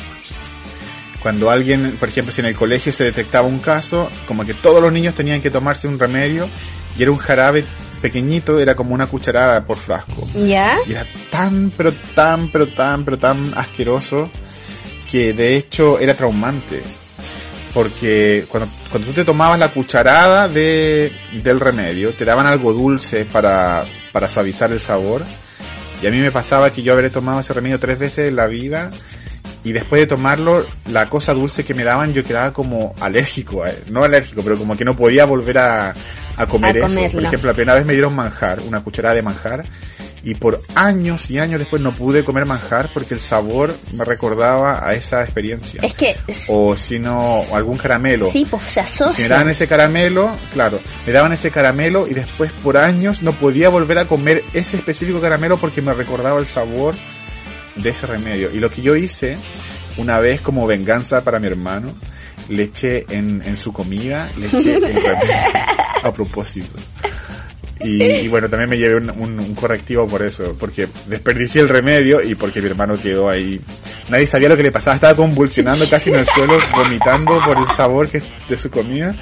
[1.21, 4.81] Cuando alguien, por ejemplo, si en el colegio se detectaba un caso, como que todos
[4.81, 6.47] los niños tenían que tomarse un remedio
[6.97, 7.65] y era un jarabe
[8.01, 10.27] pequeñito, era como una cucharada por frasco.
[10.35, 10.77] ¿Ya?
[10.85, 14.29] Y era tan, pero tan, pero tan, pero tan asqueroso
[15.09, 16.83] que de hecho era traumante.
[17.73, 21.11] Porque cuando, cuando tú te tomabas la cucharada de,
[21.43, 25.23] del remedio, te daban algo dulce para, para suavizar el sabor.
[26.01, 28.47] Y a mí me pasaba que yo habré tomado ese remedio tres veces en la
[28.47, 28.91] vida.
[29.63, 33.71] Y después de tomarlo, la cosa dulce que me daban, yo quedaba como alérgico, a
[33.71, 33.77] él.
[33.89, 35.93] no alérgico, pero como que no podía volver a,
[36.37, 36.87] a comer A eso.
[36.87, 37.11] comerlo.
[37.19, 39.65] Por ejemplo, la primera vez me dieron manjar, una cucharada de manjar,
[40.25, 44.85] y por años y años después no pude comer manjar porque el sabor me recordaba
[44.85, 45.81] a esa experiencia.
[45.83, 46.17] Es que
[46.49, 48.29] O si no, algún caramelo.
[48.31, 49.27] sí, pues se Si me asocia.
[49.29, 53.99] daban ese caramelo, claro, me daban ese caramelo y después por años no podía volver
[53.99, 56.95] a comer ese específico caramelo porque me recordaba el sabor
[57.75, 58.49] de ese remedio.
[58.51, 59.37] Y lo que yo hice
[59.97, 61.93] una vez como venganza para mi hermano,
[62.49, 65.17] le eché en, en su comida, le eché el remedio
[66.03, 66.73] a propósito.
[67.85, 71.69] Y, y bueno, también me llevé un, un- un correctivo por eso, porque desperdicié el
[71.69, 73.59] remedio y porque mi hermano quedó ahí.
[74.09, 77.67] Nadie sabía lo que le pasaba, estaba convulsionando casi en el suelo, vomitando por el
[77.67, 79.15] sabor que, de su comida.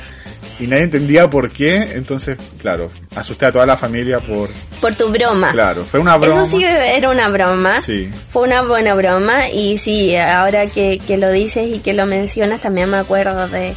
[0.59, 4.49] Y nadie entendía por qué, entonces, claro, asusté a toda la familia por...
[4.80, 5.51] Por tu broma.
[5.51, 6.43] Claro, fue una broma.
[6.43, 7.82] Eso sí era una broma.
[7.82, 8.09] Sí.
[8.32, 12.61] Fue una buena broma y sí, ahora que, que lo dices y que lo mencionas
[12.61, 13.74] también me acuerdo de,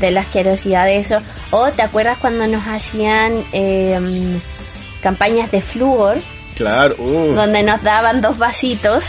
[0.00, 1.20] de la asquerosidad de eso.
[1.50, 4.38] O te acuerdas cuando nos hacían eh,
[5.02, 6.18] campañas de flúor
[6.56, 9.04] Claro, uh, donde nos daban dos vasitos.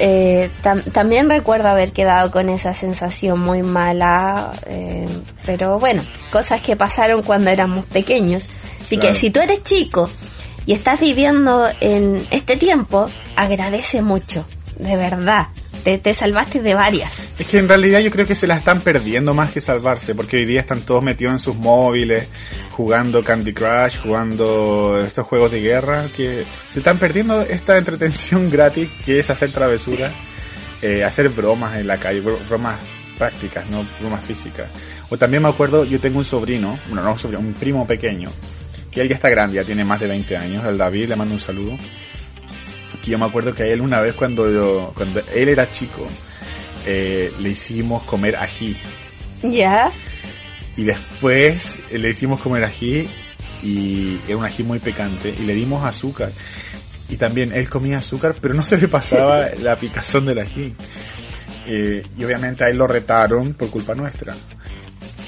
[0.00, 5.08] Eh, tam- también recuerdo haber quedado con esa sensación muy mala, eh,
[5.44, 8.46] pero bueno, cosas que pasaron cuando éramos pequeños.
[8.84, 9.12] Así Claro.
[9.14, 10.08] que si tú eres chico
[10.66, 14.44] y estás viviendo en este tiempo, agradece mucho,
[14.76, 15.48] de verdad.
[15.84, 17.12] Te, te salvaste de varias.
[17.38, 20.36] Es que en realidad yo creo que se la están perdiendo más que salvarse, porque
[20.36, 22.26] hoy día están todos metidos en sus móviles,
[22.72, 28.88] jugando Candy Crush, jugando estos juegos de guerra, que se están perdiendo esta entretención gratis
[29.04, 30.12] que es hacer travesuras,
[30.82, 32.76] eh, hacer bromas en la calle, bro- bromas
[33.16, 34.66] prácticas, no bromas físicas.
[35.10, 38.30] O también me acuerdo, yo tengo un sobrino, bueno, no un sobrino, un primo pequeño,
[38.90, 41.34] que él ya está grande, ya tiene más de 20 años, el David, le mando
[41.34, 41.76] un saludo.
[43.02, 46.06] Que yo me acuerdo que a él una vez cuando, yo- cuando él era chico,
[46.86, 48.76] eh, le hicimos comer ají.
[49.42, 49.90] ¿Ya?
[50.76, 53.08] Y después eh, le hicimos comer ají
[53.62, 56.30] y era un ají muy picante y le dimos azúcar.
[57.08, 60.74] Y también él comía azúcar, pero no se le pasaba la picazón del ají.
[61.66, 64.34] Eh, y obviamente a él lo retaron por culpa nuestra.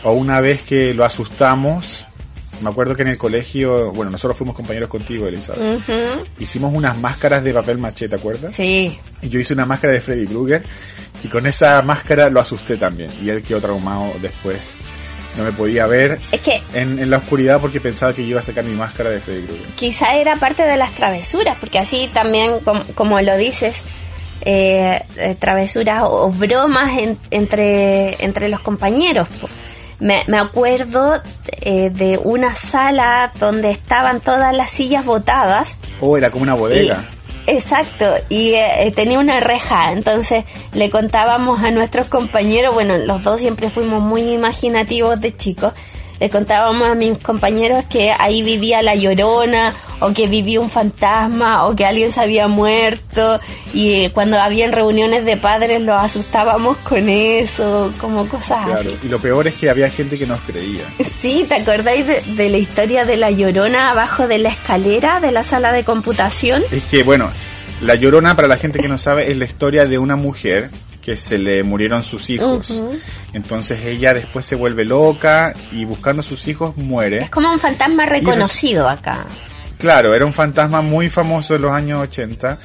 [0.05, 2.05] O una vez que lo asustamos,
[2.61, 5.81] me acuerdo que en el colegio, bueno, nosotros fuimos compañeros contigo, Elizabeth.
[6.39, 8.53] Hicimos unas máscaras de papel maché, ¿te acuerdas?
[8.53, 8.99] Sí.
[9.23, 10.63] Y yo hice una máscara de Freddy Krueger
[11.23, 13.11] y con esa máscara lo asusté también.
[13.23, 14.73] Y él quedó traumado después.
[15.37, 18.41] No me podía ver Es que en, en la oscuridad porque pensaba que yo iba
[18.41, 19.67] a sacar mi máscara de Freddy Krueger.
[19.77, 23.83] quizá era parte de las travesuras, porque así también, com- como, lo dices,
[24.41, 29.29] eh, eh, travesuras o, o bromas en- entre, entre los compañeros.
[29.41, 29.49] po.
[30.01, 31.21] Me, me acuerdo
[31.61, 35.77] eh, de una sala donde estaban todas las sillas botadas.
[36.01, 37.05] Oh, era como una bodega.
[37.47, 42.97] Y- exacto, y eh, eh, tenía una reja, entonces le contábamos a nuestros compañeros, bueno,
[42.99, 45.73] los dos siempre fuimos muy imaginativos de chicos,
[46.21, 51.66] le contábamos a mis compañeros que ahí vivía la llorona, o que vivía un fantasma,
[51.66, 53.41] o que alguien se había muerto,
[53.75, 58.81] y cuando habían reuniones de padres los asustábamos con eso, como cosas Claro.
[58.81, 58.97] así.
[59.03, 60.85] Y lo peor es que había gente que nos creía.
[61.21, 65.33] Sí, ¿te acordáis de, de la historia de la llorona abajo de la escalera de
[65.33, 66.62] la sala de computación?
[66.71, 67.31] Es que, bueno,
[67.83, 70.71] La Llorona, para la gente que no sabe, es la historia de una mujer
[71.11, 72.73] que se le murieron sus hijos.
[73.33, 77.23] Entonces ella después se vuelve loca y buscando a sus hijos muere.
[77.23, 79.27] Es como un fantasma reconocido acá.
[79.77, 82.59] Claro, era un fantasma muy famoso en los años 80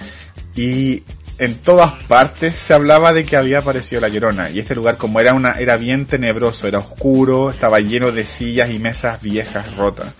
[0.55, 1.01] y
[1.39, 5.19] en todas partes se hablaba de que había aparecido la Llorona y este lugar como
[5.19, 10.13] era una era bien tenebroso, era oscuro, estaba lleno de sillas y mesas viejas rotas.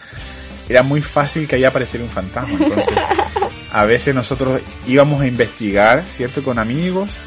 [0.68, 2.96] Era muy fácil que ahí apareciera un fantasma, entonces
[3.72, 6.44] a veces nosotros íbamos a investigar, ¿cierto?
[6.44, 7.20] Con amigos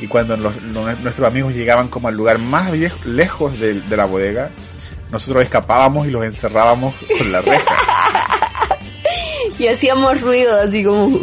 [0.00, 3.96] y cuando los- los- nuestros amigos llegaban como al lugar más viejo, lejos de, de
[3.96, 4.50] la bodega,
[5.10, 7.74] nosotros escapábamos y los encerrábamos con la reja.
[9.58, 11.06] Y hacíamos ruido así como...
[11.06, 11.14] "Uh,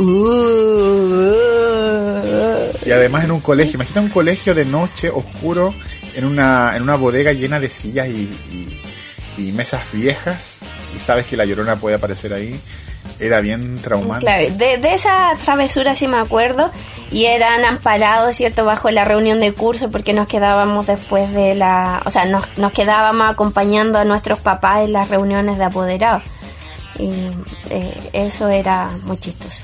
[2.26, 2.78] uh".
[2.86, 5.74] Y además en un colegio, imagina un colegio de noche oscuro
[6.16, 8.82] en una, en una bodega llena de sillas y, y-
[9.38, 10.60] y mesas viejas
[10.96, 12.60] y sabes que la llorona puede aparecer ahí.
[13.20, 14.26] Era bien traumante.
[14.26, 16.72] Claro, de, de esa travesura sí me acuerdo
[17.12, 18.66] y eran amparados, ¿cierto?
[18.66, 22.02] Bajo la reunión de curso porque nos quedábamos después de la...
[22.06, 26.24] O sea, nos, nos quedábamos acompañando a nuestros papás en las reuniones de apoderados.
[27.00, 27.12] Y
[27.70, 29.64] eh, eso era muy chistoso.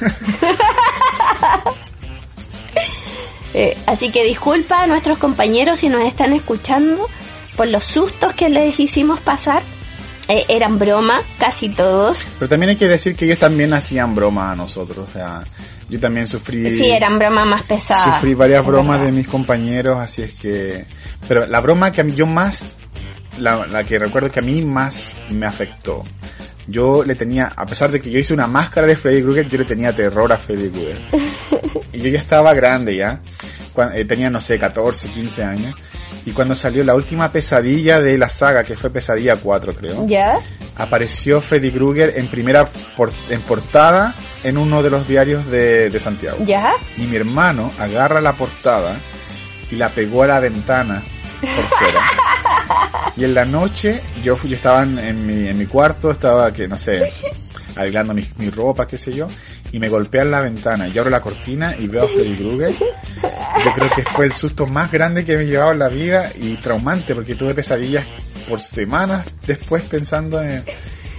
[3.58, 7.08] Eh, así que disculpa a nuestros compañeros si nos están escuchando
[7.56, 9.62] por los sustos que les hicimos pasar.
[10.28, 12.18] Eh, eran broma, casi todos.
[12.38, 15.06] Pero también hay que decir que ellos también hacían bromas a nosotros.
[15.08, 15.44] O sea,
[15.88, 16.68] yo también sufrí...
[16.76, 18.16] Sí, eran bromas más pesadas.
[18.16, 19.06] Sufrí varias bromas verdad.
[19.06, 20.84] de mis compañeros, así es que...
[21.28, 22.64] Pero la broma que a mí yo más,
[23.38, 26.02] la, la que recuerdo que a mí más me afectó,
[26.66, 29.58] yo le tenía, a pesar de que yo hice una máscara de Freddy Krueger, yo
[29.58, 31.00] le tenía terror a Freddy Krueger.
[31.92, 33.20] y yo ya estaba grande ya,
[33.72, 35.74] cuan- eh, tenía no sé, 14, 15 años,
[36.26, 40.38] y cuando salió la última pesadilla de la saga, que fue Pesadilla 4 creo, ¿Ya?
[40.76, 42.66] apareció Freddy Krueger en primera
[42.96, 44.14] por- en portada
[44.44, 46.36] en uno de los diarios de, de Santiago.
[46.44, 46.72] ¿Ya?
[46.98, 48.96] Y mi hermano agarra la portada
[49.70, 51.02] y la pegó a la ventana
[51.40, 52.00] por fuera.
[53.16, 56.52] Y en la noche yo fui, yo estaba en, en mi, en mi cuarto, estaba
[56.52, 57.10] que no sé,
[57.76, 59.26] arreglando mi, mi ropa, qué sé yo,
[59.72, 60.88] y me golpean la ventana.
[60.88, 62.72] Yo abro la cortina y veo a Freddy Krueger.
[63.64, 66.30] Yo creo que fue el susto más grande que me he llevado en la vida
[66.40, 68.06] y traumante porque tuve pesadillas
[68.48, 70.62] por semanas después pensando en,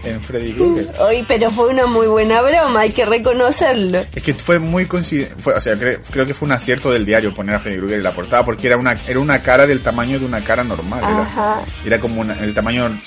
[0.06, 0.94] en Freddy Krueger.
[1.00, 4.00] Hoy, pero fue una muy buena broma, hay que reconocerlo.
[4.16, 7.34] Es que fue muy coincidente, o sea, cre- creo que fue un acierto del diario
[7.34, 10.20] poner a Freddy Krueger en la portada porque era una, era una cara del tamaño
[10.20, 11.28] de una cara normal, era,
[11.86, 12.98] era como una- el tamaño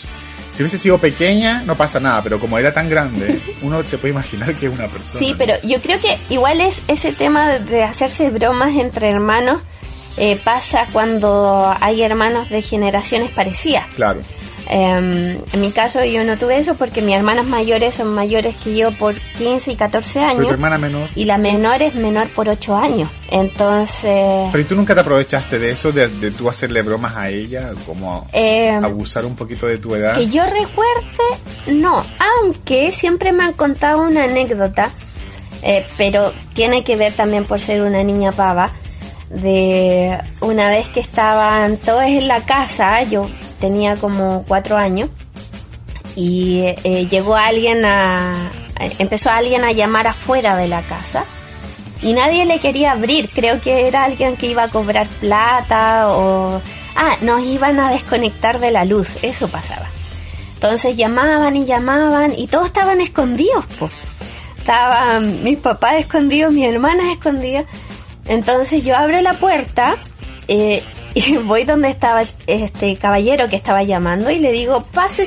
[0.52, 4.12] Si hubiese sido pequeña, no pasa nada, pero como era tan grande, uno se puede
[4.12, 5.18] imaginar que es una persona.
[5.18, 9.60] Sí, pero yo creo que igual es ese tema de- hacerse bromas entre hermanos
[10.16, 13.86] eh, pasa cuando hay hermanos de generaciones parecidas.
[13.94, 14.20] Claro.
[14.72, 18.76] Eh, en mi caso yo no tuve eso porque mis hermanos mayores son mayores que
[18.76, 21.08] yo por 15 y 14 Pero tu años hermana menor.
[21.16, 23.10] y la menor es menor por 8 años.
[23.30, 27.28] Entonces, Pero ¿y tú nunca te aprovechaste de eso, de, de tú hacerle bromas a
[27.30, 30.14] ella, como eh, abusar un poquito de tu edad?
[30.14, 32.04] que yo recuerde, no,
[32.40, 34.90] aunque siempre me han contado una anécdota,
[35.62, 38.70] eh, pero tiene que ver también por ser una niña pava,
[39.30, 43.26] de una vez que estaban todos en la casa, yo
[43.60, 45.10] tenía como cuatro años,
[46.16, 48.50] y eh, llegó alguien a,
[48.98, 51.24] empezó alguien a llamar afuera de la casa,
[52.02, 56.60] y nadie le quería abrir, creo que era alguien que iba a cobrar plata o...
[56.96, 59.88] Ah, nos iban a desconectar de la luz, eso pasaba.
[60.54, 63.92] Entonces llamaban y llamaban y todos estaban escondidos, pues.
[64.58, 67.64] Estaban mis papás escondidos, mis hermanas escondidas.
[68.26, 69.96] Entonces yo abro la puerta
[70.48, 70.82] eh,
[71.14, 75.24] y voy donde estaba este caballero que estaba llamando y le digo, pase,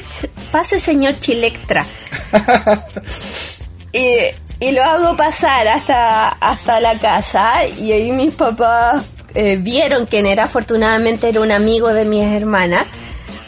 [0.52, 1.86] pase señor Chilectra.
[3.92, 4.18] y,
[4.60, 9.04] y lo hago pasar hasta, hasta la casa y ahí mis papás
[9.36, 12.86] eh, vieron quién era, afortunadamente era un amigo de mis hermanas.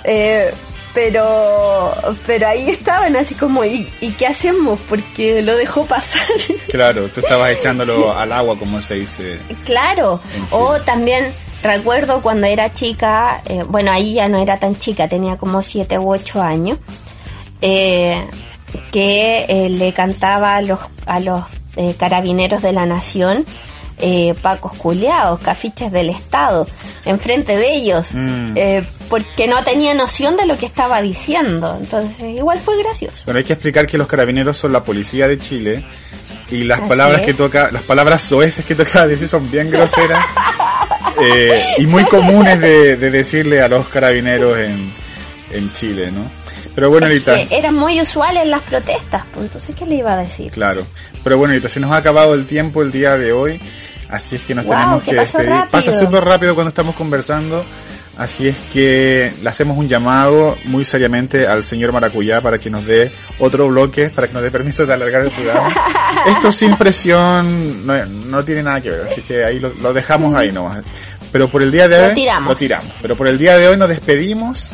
[0.03, 0.53] Eh,
[0.93, 1.93] pero
[2.25, 4.79] pero ahí estaban así como ¿y, ¿y qué hacemos?
[4.87, 6.21] porque lo dejó pasar
[6.69, 9.37] Claro, tú estabas echándolo al agua, como se dice.
[9.65, 10.21] claro
[10.51, 11.33] o también
[11.65, 15.99] recuerdo cuando era chica eh, bueno ahí ya no era tan chica tenía como siete
[15.99, 16.77] u ocho años
[17.61, 18.25] eh,
[18.91, 21.43] que eh, le cantaba a los a los
[21.75, 23.45] eh, carabineros de la nación
[23.97, 26.67] eh, pacos culeados, cafiches del Estado,
[27.05, 28.51] enfrente de ellos, Mm.
[28.57, 31.77] eh, porque no tenía noción de lo que estaba diciendo.
[31.79, 33.21] Entonces, igual fue gracioso.
[33.25, 35.85] Pero hay que explicar que los carabineros son la policía de Chile
[36.51, 37.25] y las Así palabras es.
[37.27, 40.23] que toca, las palabras soeces que toca decir son bien groseras
[41.21, 44.91] eh, y muy comunes de, de decirle a los carabineros en,
[45.51, 46.21] en Chile, ¿no?
[46.75, 50.51] Pero bueno, ahorita, eran muy usuales las protestas, pues entonces, ¿qué le iba a decir?
[50.51, 50.85] claro.
[51.23, 53.59] Pero bueno, ahorita se nos ha acabado el tiempo el día de hoy,
[54.09, 55.49] así es que nos Guau, tenemos que despedir.
[55.49, 55.71] rápido.
[55.71, 57.65] Pasa súper rápido cuando estamos conversando.
[58.17, 62.85] Así es que le hacemos un llamado muy seriamente al señor Maracuyá para que nos
[62.85, 65.67] dé otro bloque, para que nos dé permiso de alargar el programa.
[66.27, 70.33] Esto sin presión no, no tiene nada que ver, así que ahí lo, lo dejamos
[70.35, 70.83] ahí nomás.
[71.31, 72.49] Pero por el día de Lo hoy tiramos.
[72.49, 72.93] lo tiramos.
[73.01, 74.69] Pero por el día de hoy nos despedimos.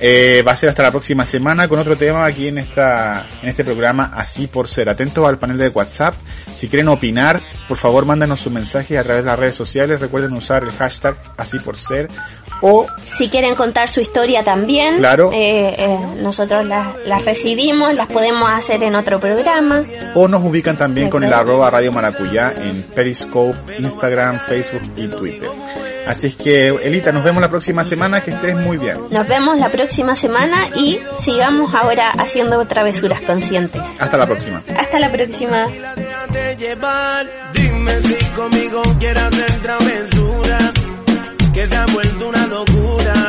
[0.00, 3.48] Eh, va a ser hasta la próxima semana con otro tema aquí en esta en
[3.48, 6.14] este programa así por ser atentos al panel de WhatsApp
[6.54, 10.34] si quieren opinar por favor mándanos sus mensajes a través de las redes sociales recuerden
[10.34, 12.08] usar el hashtag así por ser
[12.60, 15.30] o Si quieren contar su historia también, Claro.
[15.32, 19.82] eh, eh, nosotros las, las recibimos, las podemos hacer en otro programa.
[20.14, 25.48] o nos ubican también con el arroba Radio Maracuyá en Periscope, Instagram, Facebook y Twitter.
[26.06, 28.96] Así es que, Elita, nos vemos la próxima semana, que estés muy bien.
[29.10, 33.82] Nos vemos la próxima semana y sigamos ahora haciendo travesuras conscientes.
[33.98, 34.62] Hasta la próxima.
[34.78, 35.66] Hasta la próxima.
[37.52, 40.17] Dime si conmigo hacer
[41.58, 43.28] que se ha vuelto una locura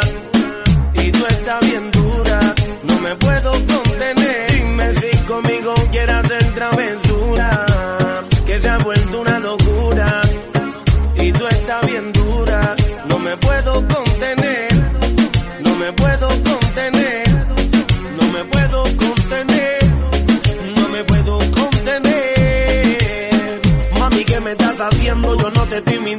[0.94, 2.40] y tú estás bien dura,
[2.84, 4.52] no me puedo contener.
[4.52, 7.66] Dime si conmigo quieres hacer travesura,
[8.46, 10.22] que se ha vuelto una locura
[11.16, 12.76] y tú estás bien dura,
[13.08, 14.74] no me puedo contener,
[15.62, 17.30] no me puedo contener,
[18.16, 19.80] no me puedo contener
[20.76, 22.20] no me puedo contener.
[24.00, 25.36] Mami, ¿qué me estás haciendo?
[25.36, 26.19] Yo no te estoy mintiendo.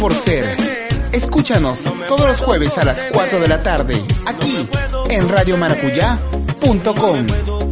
[0.00, 0.56] Por Ser.
[1.12, 4.68] Escúchanos todos los jueves a las 4 de la tarde, aquí
[5.10, 7.67] en radiomaracuyá.com.